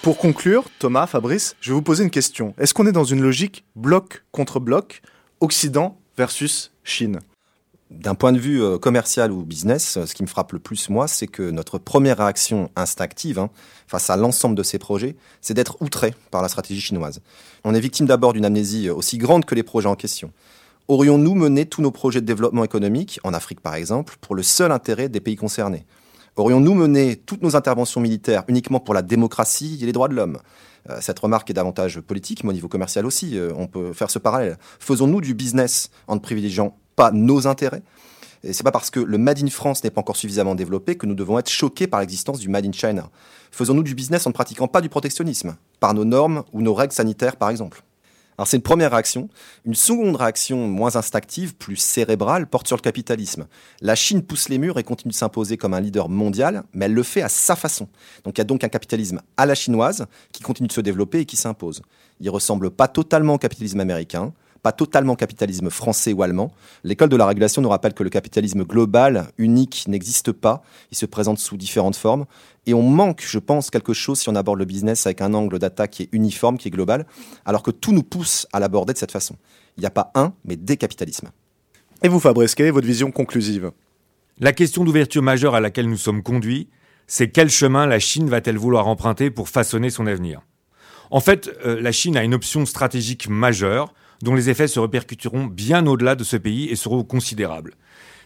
Pour 0.03 0.17
conclure, 0.17 0.65
Thomas, 0.79 1.07
Fabrice, 1.07 1.55
je 1.61 1.71
vais 1.71 1.75
vous 1.75 1.83
poser 1.83 2.03
une 2.03 2.11
question. 2.11 2.55
Est-ce 2.57 2.73
qu'on 2.73 2.87
est 2.87 2.93
dans 2.93 3.05
une 3.05 3.21
logique 3.21 3.65
bloc 3.77 4.25
contre 4.33 4.59
bloc, 4.59 5.03
Occident 5.41 5.99
versus 6.17 6.73
Chine? 6.83 7.19
D'un 7.91 8.15
point 8.15 8.33
de 8.33 8.39
vue 8.39 8.63
euh, 8.63 8.77
commercial 8.77 9.33
ou 9.33 9.45
business, 9.45 9.99
ce 10.05 10.15
qui 10.15 10.23
me 10.23 10.29
frappe 10.29 10.53
le 10.53 10.59
plus, 10.59 10.91
moi, 10.91 11.09
c'est 11.09 11.27
que 11.27 11.51
notre 11.51 11.79
première 11.79 12.19
réaction 12.19 12.71
instinctive 12.77 13.39
hein, 13.39 13.49
face 13.87 14.11
à 14.11 14.17
l'ensemble 14.17 14.55
de 14.55 14.63
ces 14.63 14.79
projets, 14.79 15.17
c'est 15.41 15.55
d'être 15.55 15.81
outré 15.81 16.15
par 16.31 16.43
la 16.43 16.49
stratégie 16.49 16.83
chinoise. 16.83 17.23
On 17.65 17.75
est 17.75 17.81
victime 17.81 18.07
d'abord 18.07 18.35
d'une 18.35 18.45
amnésie 18.45 18.91
aussi 18.91 19.17
grande 19.17 19.47
que 19.47 19.55
les 19.55 19.63
projets 19.63 19.89
en 19.89 19.95
question. 19.95 20.33
Aurions-nous 20.89 21.35
mené 21.35 21.65
tous 21.65 21.81
nos 21.81 21.91
projets 21.91 22.21
de 22.21 22.27
développement 22.27 22.65
économique, 22.65 23.21
en 23.25 23.33
Afrique 23.33 23.61
par 23.61 23.75
exemple, 23.75 24.17
pour 24.21 24.35
le 24.35 24.43
seul 24.43 24.71
intérêt 24.71 25.09
des 25.09 25.21
pays 25.21 25.37
concernés? 25.37 25.87
Aurions-nous 26.37 26.75
mené 26.75 27.17
toutes 27.17 27.43
nos 27.43 27.57
interventions 27.57 28.01
militaires 28.01 28.45
uniquement 28.49 28.81
pour 28.81 28.95
la 28.95 29.03
démocratie 29.03 29.79
et 29.83 29.87
les 29.87 29.93
droits 29.93 30.09
de 30.09 30.15
l'homme? 30.15 30.39
Euh, 30.89 30.99
Cette 31.01 31.19
remarque 31.19 31.51
est 31.51 31.55
davantage 31.55 32.01
politique, 32.01 32.45
mais 32.45 32.51
au 32.51 32.53
niveau 32.53 32.69
commercial 32.69 33.07
aussi, 33.07 33.39
euh, 33.39 33.51
on 33.57 33.67
peut 33.67 33.93
faire 33.93 34.11
ce 34.11 34.19
parallèle. 34.19 34.59
Faisons-nous 34.79 35.21
du 35.21 35.35
business 35.35 35.91
en 36.07 36.15
ne 36.15 36.21
privilégiant 36.21 36.77
pas 36.99 37.13
nos 37.13 37.47
intérêts 37.47 37.83
et 38.45 38.53
c'est 38.53 38.63
pas 38.63 38.73
parce 38.73 38.91
que 38.91 39.01
le 39.01 39.19
Made 39.19 39.43
in 39.43 39.49
France 39.49 39.83
n'est 39.83 39.91
pas 39.91 40.01
encore 40.01 40.17
suffisamment 40.17 40.55
développé 40.55 40.97
que 40.97 41.07
nous 41.07 41.15
devons 41.15 41.39
être 41.39 41.51
choqués 41.51 41.87
par 41.87 42.01
l'existence 42.01 42.39
du 42.39 42.49
Made 42.49 42.67
in 42.67 42.73
China. 42.73 43.11
Faisons-nous 43.51 43.83
du 43.83 43.95
business 43.95 44.27
en 44.27 44.31
ne 44.31 44.35
pratiquant 44.35 44.69
pas 44.69 44.81
du 44.81 44.89
protectionnisme, 44.89 45.57
par 45.81 45.95
nos 45.95 46.05
normes 46.05 46.45
ou 46.53 46.63
nos 46.63 46.75
règles 46.75 46.93
sanitaires 46.93 47.37
par 47.37 47.51
exemple. 47.51 47.83
Alors 48.37 48.47
c'est 48.47 48.57
une 48.57 48.63
première 48.63 48.93
réaction. 48.93 49.29
Une 49.65 49.75
seconde 49.75 50.15
réaction 50.15 50.69
moins 50.69 50.95
instinctive, 50.95 51.57
plus 51.57 51.75
cérébrale, 51.75 52.47
porte 52.47 52.69
sur 52.69 52.77
le 52.77 52.83
capitalisme. 52.83 53.49
La 53.81 53.97
Chine 53.97 54.23
pousse 54.23 54.49
les 54.49 54.59
murs 54.59 54.79
et 54.79 54.85
continue 54.85 55.11
de 55.11 55.17
s'imposer 55.17 55.57
comme 55.57 55.75
un 55.75 55.81
leader 55.81 56.09
mondial, 56.09 56.63
mais 56.73 56.85
elle 56.85 56.95
le 56.95 57.03
fait 57.03 57.23
à 57.23 57.29
sa 57.29 57.57
façon. 57.57 57.89
Donc 58.23 58.39
il 58.39 58.41
y 58.41 58.43
a 58.43 58.45
donc 58.45 58.63
un 58.63 58.69
capitalisme 58.69 59.21
à 59.37 59.45
la 59.45 59.57
chinoise 59.57 60.07
qui 60.33 60.45
continue 60.45 60.69
de 60.69 60.73
se 60.73 60.81
développer 60.81 61.19
et 61.19 61.25
qui 61.27 61.37
s'impose. 61.37 61.83
Il 62.21 62.31
ressemble 62.31 62.71
pas 62.71 62.87
totalement 62.87 63.35
au 63.35 63.39
capitalisme 63.39 63.81
américain, 63.81 64.33
pas 64.63 64.73
totalement 64.73 65.15
capitalisme 65.15 65.71
français 65.71 66.13
ou 66.13 66.23
allemand. 66.23 66.53
L'école 66.85 67.09
de 67.09 67.17
la 67.17 67.27
régulation 67.27 67.63
nous 67.63 67.69
rappelle 67.69 67.95
que 67.95 68.03
le 68.03 68.11
capitalisme 68.11 68.65
global, 68.65 69.29
unique, 69.39 69.85
n'existe 69.89 70.33
pas. 70.33 70.63
Il 70.91 70.97
se 70.97 71.07
présente 71.07 71.39
sous 71.39 71.57
différentes 71.57 71.97
formes. 71.97 72.27
Et 72.67 72.75
on 72.75 72.83
manque, 72.83 73.25
je 73.27 73.39
pense, 73.39 73.71
quelque 73.71 73.93
chose 73.93 74.21
si 74.21 74.29
on 74.29 74.35
aborde 74.35 74.59
le 74.59 74.65
business 74.65 75.07
avec 75.07 75.21
un 75.21 75.33
angle 75.35 75.59
d'attaque 75.59 75.93
qui 75.93 76.03
est 76.05 76.09
uniforme, 76.13 76.59
qui 76.59 76.69
est 76.69 76.71
global, 76.71 77.07
alors 77.45 77.63
que 77.63 77.71
tout 77.71 77.93
nous 77.93 78.03
pousse 78.03 78.47
à 78.53 78.61
l'aborder 78.61 78.93
de 78.93 78.99
cette 78.99 79.13
façon. 79.13 79.37
Il 79.77 79.81
n'y 79.81 79.87
a 79.87 79.91
pas 79.91 80.11
un, 80.15 80.35
mais 80.45 80.57
des 80.57 80.77
capitalismes. 80.77 81.31
Et 82.03 82.09
vous, 82.09 82.21
Fabrice, 82.21 82.55
quelle 82.55 82.67
est 82.67 82.73
votre 82.73 82.87
vision 82.87 83.11
conclusive? 83.11 83.73
La 84.39 84.53
question 84.53 84.85
d'ouverture 84.85 85.23
majeure 85.23 85.55
à 85.55 85.61
laquelle 85.61 85.89
nous 85.89 85.97
sommes 85.97 86.23
conduits, 86.23 86.69
c'est 87.07 87.31
quel 87.31 87.49
chemin 87.49 87.87
la 87.87 87.99
Chine 87.99 88.29
va-t-elle 88.29 88.59
vouloir 88.59 88.87
emprunter 88.87 89.31
pour 89.31 89.49
façonner 89.49 89.91
son 89.91 90.07
avenir? 90.07 90.43
En 91.11 91.21
fait, 91.21 91.51
euh, 91.65 91.81
la 91.81 91.91
Chine 91.91 92.17
a 92.17 92.23
une 92.23 92.35
option 92.35 92.67
stratégique 92.67 93.29
majeure 93.29 93.95
dont 94.23 94.35
les 94.35 94.51
effets 94.51 94.69
se 94.69 94.81
répercuteront 94.81 95.47
bien 95.47 95.87
au-delà 95.87 96.15
de 96.15 96.25
ce 96.25 96.37
pays 96.37 96.69
et 96.69 96.77
seront 96.77 97.05
considérables. 97.05 97.75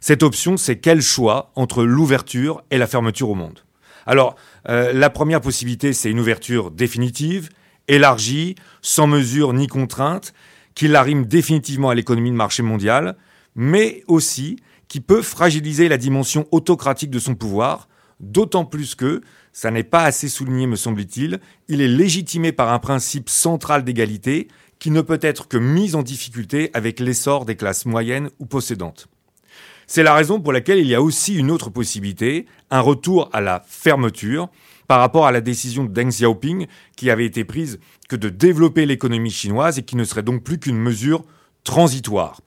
Cette 0.00 0.22
option, 0.22 0.57
c'est 0.57 0.78
quel 0.78 1.00
choix 1.00 1.52
entre 1.55 1.85
l'ouverture 1.85 2.62
et 2.70 2.78
la 2.78 2.87
fermeture 2.87 3.31
au 3.31 3.35
monde? 3.35 3.61
Alors, 4.07 4.35
euh, 4.68 4.92
la 4.92 5.11
première 5.11 5.40
possibilité, 5.40 5.92
c'est 5.92 6.11
une 6.11 6.18
ouverture 6.18 6.70
définitive, 6.70 7.50
élargie, 7.88 8.57
sans 8.81 9.07
mesure 9.07 9.52
ni 9.52 9.68
contrainte, 9.68 10.33
qui 10.74 10.88
l'arrime 10.88 11.26
définitivement 11.26 11.90
à 11.90 11.94
l'économie 11.94 12.31
de 12.31 12.37
marché 12.37 12.62
mondial, 12.62 13.16
mais 13.55 14.02
aussi 14.07 14.57
qui 14.88 15.00
peut 15.00 15.22
fragiliser 15.22 15.88
la 15.88 15.98
dimension 15.98 16.46
autocratique 16.50 17.11
de 17.11 17.18
son 17.18 17.35
pouvoir, 17.35 17.88
d'autant 18.20 18.64
plus 18.64 18.94
que, 18.94 19.20
ça 19.52 19.70
n'est 19.70 19.85
pas 19.85 20.05
assez 20.05 20.28
souligné 20.28 20.66
me 20.66 20.76
semble-t-il, 20.76 21.40
il 21.68 21.81
est 21.81 21.88
légitimé 21.88 22.52
par 22.52 22.72
un 22.72 22.78
principe 22.78 23.28
central 23.28 23.85
d'égalité 23.85 24.48
qui 24.83 24.90
ne 24.90 25.01
peut 25.01 25.21
être 25.23 25.47
que 25.47 25.59
mise 25.59 25.95
en 25.95 26.03
difficulté 26.03 26.73
avec 26.75 26.99
l'essor 26.99 27.45
des 27.45 27.55
classes 27.55 27.87
moyennes 27.87 28.31
ou 28.40 28.47
possédantes. 28.47 29.07
C'est 29.87 30.03
la 30.03 30.12
raison 30.12 30.40
pour 30.40 30.53
laquelle 30.53 30.81
il 30.81 30.88
y 30.88 30.97
a 30.97 31.01
aussi 31.01 31.37
une 31.37 31.53
autre 31.53 31.71
possibilité, 31.71 32.47
un 32.68 32.81
retour 32.81 33.31
à 33.33 33.40
la 33.40 33.62
fermeture 33.64 34.49
par 34.88 34.99
rapport 34.99 35.25
à 35.25 35.31
la 35.31 35.40
décision 35.40 35.85
de 35.85 35.92
Deng 35.92 36.09
Xiaoping 36.09 36.66
qui 36.97 37.11
avait 37.11 37.27
été 37.27 37.45
prise 37.45 37.79
que 38.09 38.16
de 38.16 38.29
développer 38.29 38.85
l'économie 38.85 39.31
chinoise 39.31 39.79
et 39.79 39.85
qui 39.85 39.95
ne 39.95 40.03
serait 40.03 40.25
donc 40.25 40.42
plus 40.42 40.59
qu'une 40.59 40.79
mesure 40.79 41.23
transitoire. 41.62 42.40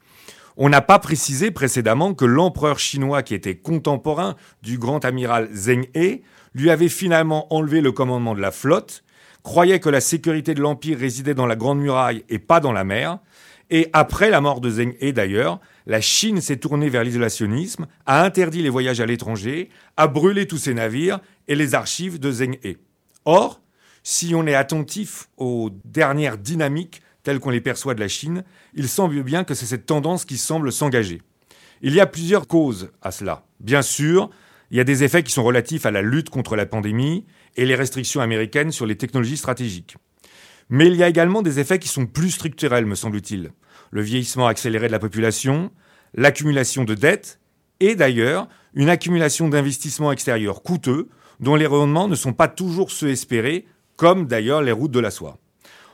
On 0.58 0.68
n'a 0.68 0.82
pas 0.82 0.98
précisé 0.98 1.50
précédemment 1.50 2.12
que 2.12 2.26
l'empereur 2.26 2.78
chinois 2.78 3.22
qui 3.22 3.32
était 3.32 3.56
contemporain 3.56 4.36
du 4.62 4.76
grand 4.76 5.06
amiral 5.06 5.48
Zheng 5.54 5.86
He 5.94 6.20
lui 6.54 6.68
avait 6.68 6.90
finalement 6.90 7.50
enlevé 7.54 7.80
le 7.80 7.92
commandement 7.92 8.34
de 8.34 8.42
la 8.42 8.50
flotte 8.50 9.04
croyait 9.46 9.78
que 9.78 9.88
la 9.88 10.00
sécurité 10.00 10.54
de 10.54 10.60
l'Empire 10.60 10.98
résidait 10.98 11.32
dans 11.32 11.46
la 11.46 11.54
Grande 11.54 11.78
Muraille 11.78 12.24
et 12.28 12.40
pas 12.40 12.58
dans 12.58 12.72
la 12.72 12.82
mer. 12.82 13.20
Et 13.70 13.88
après 13.92 14.28
la 14.28 14.40
mort 14.40 14.60
de 14.60 14.68
Zheng 14.68 14.96
He 15.00 15.12
d'ailleurs, 15.12 15.60
la 15.86 16.00
Chine 16.00 16.40
s'est 16.40 16.56
tournée 16.56 16.88
vers 16.88 17.04
l'isolationnisme, 17.04 17.86
a 18.06 18.24
interdit 18.24 18.60
les 18.60 18.70
voyages 18.70 19.00
à 19.00 19.06
l'étranger, 19.06 19.68
a 19.96 20.08
brûlé 20.08 20.48
tous 20.48 20.58
ses 20.58 20.74
navires 20.74 21.20
et 21.46 21.54
les 21.54 21.76
archives 21.76 22.18
de 22.18 22.32
Zheng 22.32 22.58
He. 22.64 22.76
Or, 23.24 23.60
si 24.02 24.34
on 24.34 24.48
est 24.48 24.54
attentif 24.56 25.28
aux 25.36 25.70
dernières 25.84 26.38
dynamiques 26.38 27.00
telles 27.22 27.38
qu'on 27.38 27.50
les 27.50 27.60
perçoit 27.60 27.94
de 27.94 28.00
la 28.00 28.08
Chine, 28.08 28.42
il 28.74 28.88
semble 28.88 29.22
bien 29.22 29.44
que 29.44 29.54
c'est 29.54 29.66
cette 29.66 29.86
tendance 29.86 30.24
qui 30.24 30.38
semble 30.38 30.72
s'engager. 30.72 31.22
Il 31.82 31.94
y 31.94 32.00
a 32.00 32.06
plusieurs 32.06 32.48
causes 32.48 32.90
à 33.00 33.12
cela. 33.12 33.44
Bien 33.60 33.82
sûr, 33.82 34.28
il 34.72 34.76
y 34.76 34.80
a 34.80 34.84
des 34.84 35.04
effets 35.04 35.22
qui 35.22 35.32
sont 35.32 35.44
relatifs 35.44 35.86
à 35.86 35.92
la 35.92 36.02
lutte 36.02 36.30
contre 36.30 36.56
la 36.56 36.66
pandémie, 36.66 37.24
et 37.56 37.66
les 37.66 37.74
restrictions 37.74 38.20
américaines 38.20 38.72
sur 38.72 38.86
les 38.86 38.96
technologies 38.96 39.36
stratégiques. 39.36 39.96
Mais 40.68 40.86
il 40.86 40.96
y 40.96 41.02
a 41.02 41.08
également 41.08 41.42
des 41.42 41.60
effets 41.60 41.78
qui 41.78 41.88
sont 41.88 42.06
plus 42.06 42.30
structurels, 42.30 42.86
me 42.86 42.94
semble-t-il. 42.94 43.52
Le 43.90 44.02
vieillissement 44.02 44.46
accéléré 44.46 44.86
de 44.88 44.92
la 44.92 44.98
population, 44.98 45.70
l'accumulation 46.14 46.84
de 46.84 46.94
dettes, 46.94 47.40
et 47.80 47.94
d'ailleurs 47.94 48.48
une 48.74 48.88
accumulation 48.88 49.48
d'investissements 49.48 50.12
extérieurs 50.12 50.62
coûteux, 50.62 51.08
dont 51.40 51.54
les 51.54 51.66
rendements 51.66 52.08
ne 52.08 52.14
sont 52.14 52.32
pas 52.32 52.48
toujours 52.48 52.90
ceux 52.90 53.08
espérés, 53.08 53.66
comme 53.96 54.26
d'ailleurs 54.26 54.62
les 54.62 54.72
routes 54.72 54.90
de 54.90 55.00
la 55.00 55.10
soie. 55.10 55.38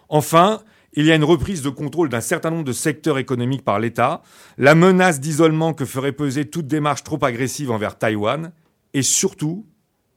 Enfin, 0.08 0.62
il 0.94 1.06
y 1.06 1.12
a 1.12 1.14
une 1.14 1.24
reprise 1.24 1.62
de 1.62 1.70
contrôle 1.70 2.08
d'un 2.08 2.20
certain 2.20 2.50
nombre 2.50 2.64
de 2.64 2.72
secteurs 2.72 3.18
économiques 3.18 3.64
par 3.64 3.78
l'État, 3.78 4.22
la 4.58 4.74
menace 4.74 5.20
d'isolement 5.20 5.74
que 5.74 5.84
ferait 5.84 6.12
peser 6.12 6.44
toute 6.44 6.66
démarche 6.66 7.02
trop 7.02 7.22
agressive 7.24 7.70
envers 7.70 7.98
Taïwan, 7.98 8.52
et 8.94 9.02
surtout, 9.02 9.66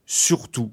surtout, 0.04 0.72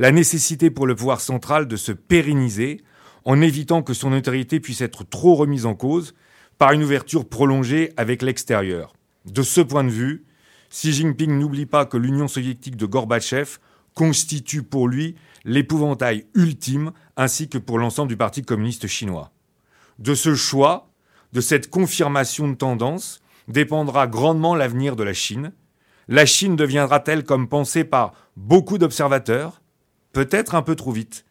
la 0.00 0.12
nécessité 0.12 0.70
pour 0.70 0.86
le 0.86 0.96
pouvoir 0.96 1.20
central 1.20 1.68
de 1.68 1.76
se 1.76 1.92
pérenniser 1.92 2.80
en 3.26 3.42
évitant 3.42 3.82
que 3.82 3.92
son 3.92 4.12
autorité 4.14 4.58
puisse 4.58 4.80
être 4.80 5.04
trop 5.04 5.34
remise 5.34 5.66
en 5.66 5.74
cause 5.74 6.14
par 6.56 6.72
une 6.72 6.82
ouverture 6.82 7.28
prolongée 7.28 7.92
avec 7.98 8.22
l'extérieur. 8.22 8.94
De 9.26 9.42
ce 9.42 9.60
point 9.60 9.84
de 9.84 9.90
vue, 9.90 10.24
Xi 10.70 10.94
Jinping 10.94 11.38
n'oublie 11.38 11.66
pas 11.66 11.84
que 11.84 11.98
l'Union 11.98 12.28
soviétique 12.28 12.76
de 12.76 12.86
Gorbatchev 12.86 13.58
constitue 13.94 14.62
pour 14.62 14.88
lui 14.88 15.16
l'épouvantail 15.44 16.24
ultime 16.34 16.92
ainsi 17.18 17.50
que 17.50 17.58
pour 17.58 17.78
l'ensemble 17.78 18.08
du 18.08 18.16
Parti 18.16 18.40
communiste 18.40 18.86
chinois. 18.86 19.32
De 19.98 20.14
ce 20.14 20.34
choix, 20.34 20.88
de 21.34 21.42
cette 21.42 21.68
confirmation 21.68 22.48
de 22.48 22.54
tendance, 22.54 23.20
dépendra 23.48 24.06
grandement 24.06 24.54
l'avenir 24.54 24.96
de 24.96 25.02
la 25.02 25.12
Chine. 25.12 25.52
La 26.08 26.24
Chine 26.24 26.56
deviendra-t-elle, 26.56 27.24
comme 27.24 27.48
pensé 27.48 27.84
par 27.84 28.14
beaucoup 28.34 28.78
d'observateurs, 28.78 29.60
peut-être 30.12 30.54
un 30.54 30.62
peu 30.62 30.74
trop 30.74 30.92
vite. 30.92 31.24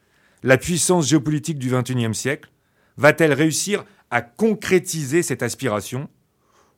La 0.43 0.57
puissance 0.57 1.07
géopolitique 1.07 1.59
du 1.59 1.69
XXIe 1.69 2.15
siècle 2.15 2.49
va-t-elle 2.97 3.33
réussir 3.33 3.85
à 4.09 4.21
concrétiser 4.21 5.21
cette 5.21 5.43
aspiration? 5.43 6.09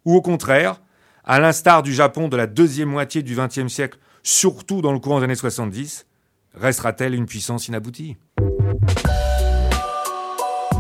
Ou 0.06 0.16
au 0.16 0.22
contraire, 0.22 0.82
à 1.24 1.40
l'instar 1.40 1.84
du 1.84 1.94
Japon 1.94 2.28
de 2.28 2.38
la 2.38 2.48
deuxième 2.48 2.90
moitié 2.90 3.22
du 3.22 3.36
XXe 3.36 3.68
siècle, 3.68 4.00
surtout 4.24 4.82
dans 4.82 4.94
le 4.94 5.00
courant 5.00 5.20
des 5.20 5.26
années 5.26 5.36
70, 5.36 6.08
restera-t-elle 6.56 7.14
une 7.14 7.26
puissance 7.28 7.68
inaboutie? 7.68 8.18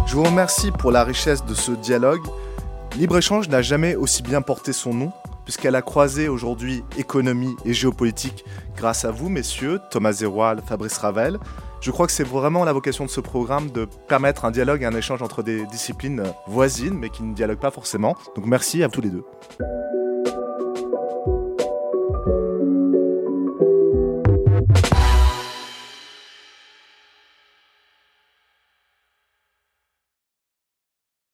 Je 0.07 0.15
vous 0.15 0.23
remercie 0.23 0.71
pour 0.71 0.91
la 0.91 1.03
richesse 1.03 1.45
de 1.45 1.53
ce 1.53 1.71
dialogue. 1.71 2.25
Libre-échange 2.97 3.47
n'a 3.47 3.61
jamais 3.61 3.95
aussi 3.95 4.23
bien 4.23 4.41
porté 4.41 4.73
son 4.73 4.93
nom 4.93 5.13
puisqu'elle 5.43 5.75
a 5.75 5.81
croisé 5.81 6.27
aujourd'hui 6.27 6.83
économie 6.97 7.55
et 7.65 7.73
géopolitique 7.73 8.45
grâce 8.75 9.05
à 9.05 9.11
vous, 9.11 9.29
messieurs, 9.29 9.79
Thomas 9.89 10.13
Zeroual, 10.13 10.61
Fabrice 10.65 10.97
Ravel. 10.97 11.37
Je 11.81 11.89
crois 11.91 12.05
que 12.05 12.11
c'est 12.11 12.27
vraiment 12.27 12.63
la 12.63 12.73
vocation 12.73 13.05
de 13.05 13.09
ce 13.09 13.21
programme 13.21 13.71
de 13.71 13.87
permettre 14.07 14.45
un 14.45 14.51
dialogue 14.51 14.83
et 14.83 14.85
un 14.85 14.95
échange 14.95 15.21
entre 15.21 15.41
des 15.41 15.65
disciplines 15.65 16.23
voisines, 16.47 16.97
mais 16.97 17.09
qui 17.09 17.23
ne 17.23 17.33
dialoguent 17.33 17.59
pas 17.59 17.71
forcément. 17.71 18.15
Donc 18.35 18.45
merci 18.45 18.83
à 18.83 18.89
tous 18.89 19.01
les 19.01 19.09
deux. 19.09 19.23